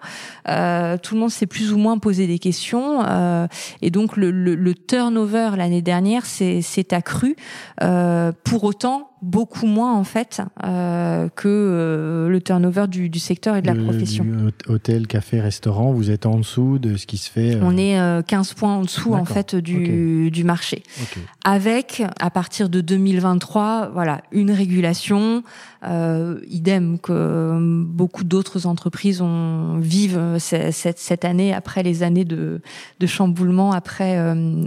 [0.50, 3.48] Euh, tout le monde s'est plus ou moins posé des questions, euh,
[3.82, 7.36] et donc le, le, le turnover l'année dernière s'est accru.
[7.84, 13.56] Euh, pour autant, beaucoup moins en fait euh, que euh, le turnover du, du, secteur
[13.56, 14.26] et de la le, profession.
[14.68, 17.56] hôtel, café, restaurant, vous êtes en dessous de ce qui se fait.
[17.56, 17.62] Euh...
[17.64, 20.32] On est 15 points en dessous en fait du, okay.
[20.32, 20.84] du marché.
[21.02, 21.22] Okay.
[21.44, 25.44] Avec à partir de 2023, voilà, une régulation,
[25.88, 27.58] euh, idem que
[27.88, 32.62] beaucoup d'autres entreprises ont vivent cette, cette, année après les années de,
[33.00, 34.18] de chamboulement après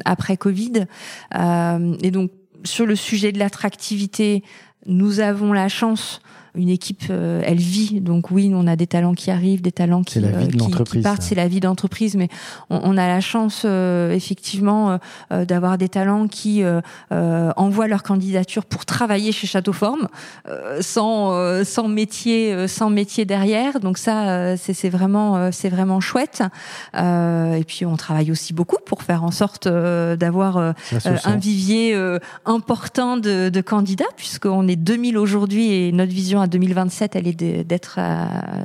[0.05, 0.87] après Covid.
[1.35, 2.31] et donc
[2.65, 4.43] sur le sujet de l'attractivité,
[4.87, 6.21] nous avons la chance
[6.55, 8.01] une équipe, euh, elle vit.
[8.01, 11.23] Donc oui, on a des talents qui arrivent, des talents qui, euh, qui, qui, partent.
[11.23, 12.29] C'est la vie d'entreprise, mais
[12.71, 14.99] on, on, a la chance euh, effectivement
[15.33, 16.81] euh, d'avoir des talents qui euh,
[17.57, 20.09] envoient leur candidature pour travailler chez Château Forme,
[20.81, 23.81] sans sans métier, sans métier derrière.
[23.81, 26.43] Donc ça, c'est vraiment c'est vraiment chouette.
[26.95, 31.97] et puis on travaille aussi beaucoup pour faire en sorte d'avoir un vivier
[32.45, 37.65] important de, de candidats, puisqu'on est 2000 aujourd'hui et notre vision à 2027, elle est
[37.65, 37.99] d'être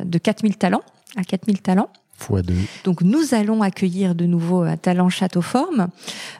[0.06, 0.84] de 4000 talents,
[1.16, 1.90] à 4000 talents.
[2.16, 2.56] Fois deux.
[2.84, 5.88] Donc nous allons accueillir de nouveau un talent château forme.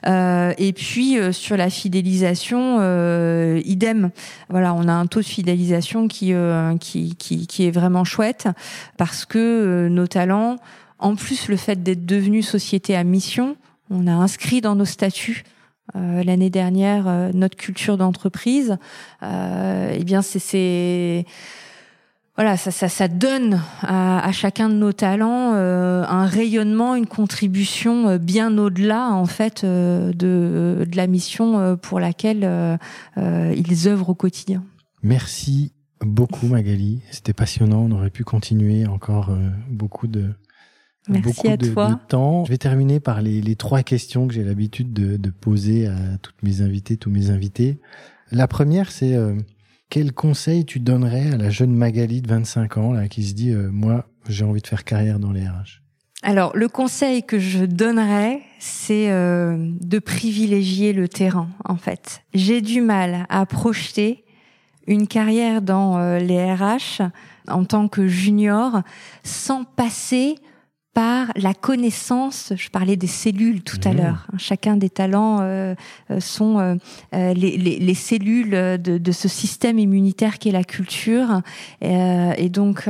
[0.06, 4.10] Euh, et puis euh, sur la fidélisation, euh, idem.
[4.48, 8.48] Voilà, on a un taux de fidélisation qui, euh, qui, qui, qui, est vraiment chouette
[8.96, 10.56] parce que euh, nos talents,
[10.98, 13.56] en plus le fait d'être devenus société à mission,
[13.90, 15.44] on a inscrit dans nos statuts
[15.96, 18.78] euh, l'année dernière euh, notre culture d'entreprise,
[19.22, 21.26] euh, eh bien c'est
[22.36, 28.56] voilà ça, donne à, à, chacun de nos talents euh, un rayonnement, une contribution bien
[28.56, 32.78] au-delà en fait de, de, la mission pour laquelle
[33.16, 34.64] ils œuvrent au quotidien.
[35.02, 37.86] Merci beaucoup Magali, c'était passionnant.
[37.88, 39.30] On aurait pu continuer encore
[39.68, 40.30] beaucoup de
[41.08, 41.88] Merci beaucoup à de, toi.
[41.90, 42.44] de, temps.
[42.44, 46.18] Je vais terminer par les, les trois questions que j'ai l'habitude de, de, poser à
[46.22, 47.78] toutes mes invités, tous mes invités.
[48.30, 49.34] La première, c'est euh,
[49.90, 53.50] quel conseil tu donnerais à la jeune Magali de 25 ans là, qui se dit
[53.50, 55.80] euh, moi j'ai envie de faire carrière dans les RH
[56.26, 62.22] alors, le conseil que je donnerais, c'est euh, de privilégier le terrain, en fait.
[62.32, 64.24] J'ai du mal à projeter
[64.86, 67.02] une carrière dans les RH
[67.46, 68.80] en tant que junior
[69.22, 70.36] sans passer
[70.94, 72.52] par la connaissance.
[72.56, 73.96] Je parlais des cellules tout à mmh.
[73.96, 74.26] l'heure.
[74.32, 74.36] Hein.
[74.38, 75.74] Chacun des talents euh,
[76.10, 76.76] euh, sont euh,
[77.12, 81.42] les, les, les, cellules de, de, ce système immunitaire qui est la culture.
[81.82, 82.88] et donc,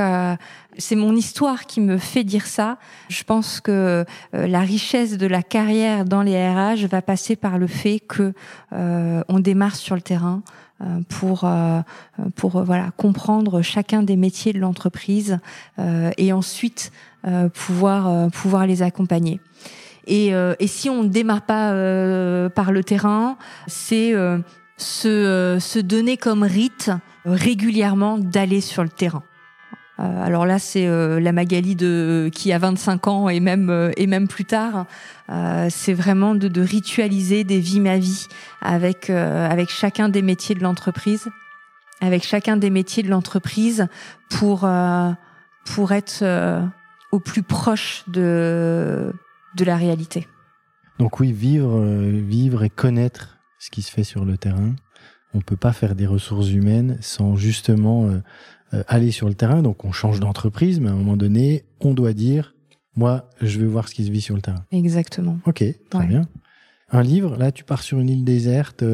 [0.78, 2.78] c'est mon histoire qui me fait dire ça.
[3.08, 7.66] Je pense que la richesse de la carrière dans les RH va passer par le
[7.66, 8.32] fait que
[8.72, 10.42] on démarre sur le terrain
[11.08, 11.48] pour
[12.34, 15.38] pour voilà comprendre chacun des métiers de l'entreprise
[16.18, 16.90] et ensuite
[17.26, 19.40] euh, pouvoir euh, pouvoir les accompagner.
[20.06, 21.70] Et, euh, et si on ne démarre pas
[22.50, 24.12] par le terrain, c'est
[24.76, 26.90] se, se donner comme rite
[27.24, 29.22] régulièrement d'aller sur le terrain.
[29.98, 34.44] Alors là, c'est la Magali de qui a 25 ans et même et même plus
[34.44, 34.86] tard.
[35.68, 38.26] c'est vraiment de, de, ritualiser des vies ma vie
[38.60, 41.28] avec avec chacun des métiers de l'entreprise,
[42.00, 43.86] avec chacun des métiers de l'entreprise
[44.30, 44.68] pour
[45.64, 46.24] pour être
[47.12, 49.12] au plus proche de,
[49.54, 50.26] de la réalité.
[50.98, 54.74] Donc oui, vivre, euh, vivre et connaître ce qui se fait sur le terrain.
[55.32, 58.20] On peut pas faire des ressources humaines sans justement euh, euh,
[58.88, 59.62] aller sur le terrain.
[59.62, 62.54] Donc on change d'entreprise, mais à un moment donné, on doit dire,
[62.96, 64.64] moi, je veux voir ce qui se vit sur le terrain.
[64.72, 65.38] Exactement.
[65.46, 66.22] Ok, très bien.
[66.90, 68.84] Un livre, là tu pars sur une île déserte,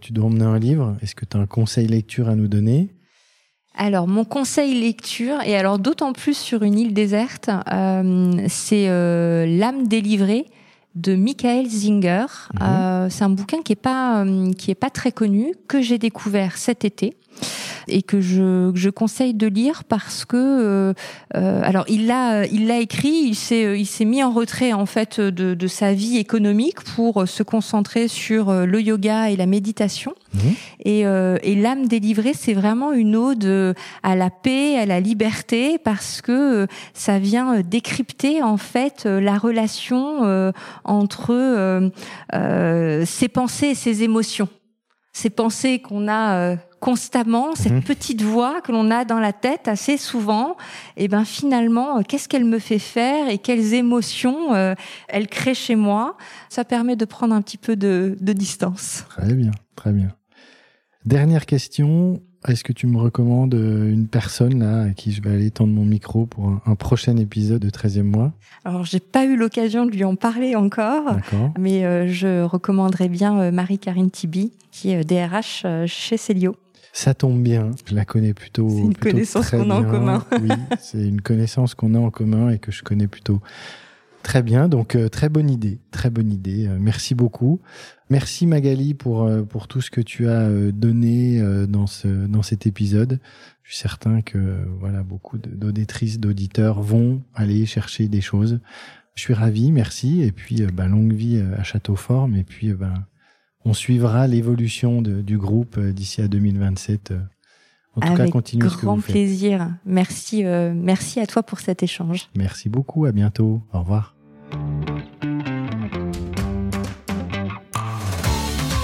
[0.00, 0.96] tu dois emmener un livre.
[1.02, 2.90] Est-ce que tu as un conseil lecture à nous donner?
[3.76, 9.46] Alors, mon conseil lecture, et alors d'autant plus sur une île déserte, euh, c'est euh,
[9.46, 10.46] L'âme délivrée
[10.96, 12.26] de Michael Zinger.
[12.54, 12.60] Mhm.
[12.62, 14.24] Euh, c'est un bouquin qui est pas
[14.58, 17.16] qui est pas très connu que j'ai découvert cet été
[17.88, 20.94] et que je, je conseille de lire parce que euh,
[21.34, 24.86] euh alors il l'a il l'a écrit, il s'est il s'est mis en retrait en
[24.86, 29.46] fait de, de sa vie économique pour se concentrer sur euh, le yoga et la
[29.46, 30.14] méditation.
[30.32, 30.38] Mmh.
[30.84, 35.78] Et, euh, et l'âme délivrée, c'est vraiment une ode à la paix, à la liberté,
[35.78, 40.52] parce que ça vient décrypter en fait la relation
[40.84, 41.90] entre
[43.04, 44.48] ses pensées et ses émotions.
[45.12, 47.82] Ces pensées qu'on a constamment, cette mhm.
[47.82, 50.56] petite voix que l'on a dans la tête assez souvent,
[50.96, 54.74] et ben finalement, euh, qu'est-ce qu'elle me fait faire et quelles émotions euh,
[55.08, 56.16] elle crée chez moi?
[56.48, 59.04] Ça permet de prendre un petit peu de, de distance.
[59.10, 60.08] Très bien, très bien.
[61.04, 62.20] Dernière question.
[62.48, 65.74] Est-ce que tu me recommandes euh, une personne là à qui je vais aller tendre
[65.74, 68.32] mon micro pour un, prochain épisode de 13e mois?
[68.64, 71.16] Alors, j'ai pas eu l'occasion de lui en parler encore,
[71.58, 76.56] mais je recommanderais bien Marie-Karine Tibi, qui est DRH chez Célio.
[76.92, 78.68] Ça tombe bien, je la connais plutôt.
[78.68, 80.24] C'est une connaissance qu'on a en commun.
[80.42, 83.40] oui, c'est une connaissance qu'on a en commun et que je connais plutôt
[84.22, 84.68] très bien.
[84.68, 86.66] Donc euh, très bonne idée, très bonne idée.
[86.66, 87.60] Euh, merci beaucoup.
[88.10, 92.66] Merci Magali pour euh, pour tout ce que tu as donné dans ce dans cet
[92.66, 93.20] épisode.
[93.62, 94.38] Je suis certain que
[94.80, 98.60] voilà beaucoup d'auditrices, d'auditeurs vont aller chercher des choses.
[99.14, 100.22] Je suis ravi, merci.
[100.22, 102.28] Et puis bah, longue vie à Châteaufort.
[102.36, 102.94] Et puis bah,
[103.64, 107.10] on suivra l'évolution du groupe euh, d'ici à 2027.
[107.10, 107.20] Euh.
[107.96, 109.12] En tout cas, continue ce que vous faites.
[109.12, 109.74] plaisir.
[109.84, 112.28] Merci, euh, merci à toi pour cet échange.
[112.36, 113.04] Merci beaucoup.
[113.04, 113.62] À bientôt.
[113.72, 114.14] Au revoir.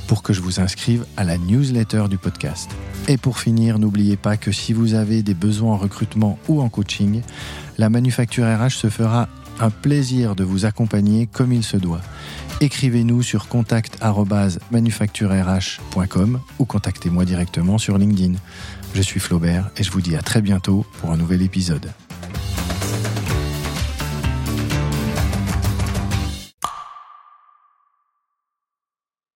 [0.08, 2.70] pour que je vous inscrive à la newsletter du podcast.
[3.08, 6.70] Et pour finir, n'oubliez pas que si vous avez des besoins en recrutement ou en
[6.70, 7.24] coaching,
[7.80, 9.28] la Manufacture RH se fera
[9.60, 12.02] un plaisir de vous accompagner comme il se doit.
[12.62, 18.34] Écrivez-nous sur contact@manufacturerh.com ou contactez-moi directement sur LinkedIn.
[18.94, 21.92] Je suis Flaubert et je vous dis à très bientôt pour un nouvel épisode.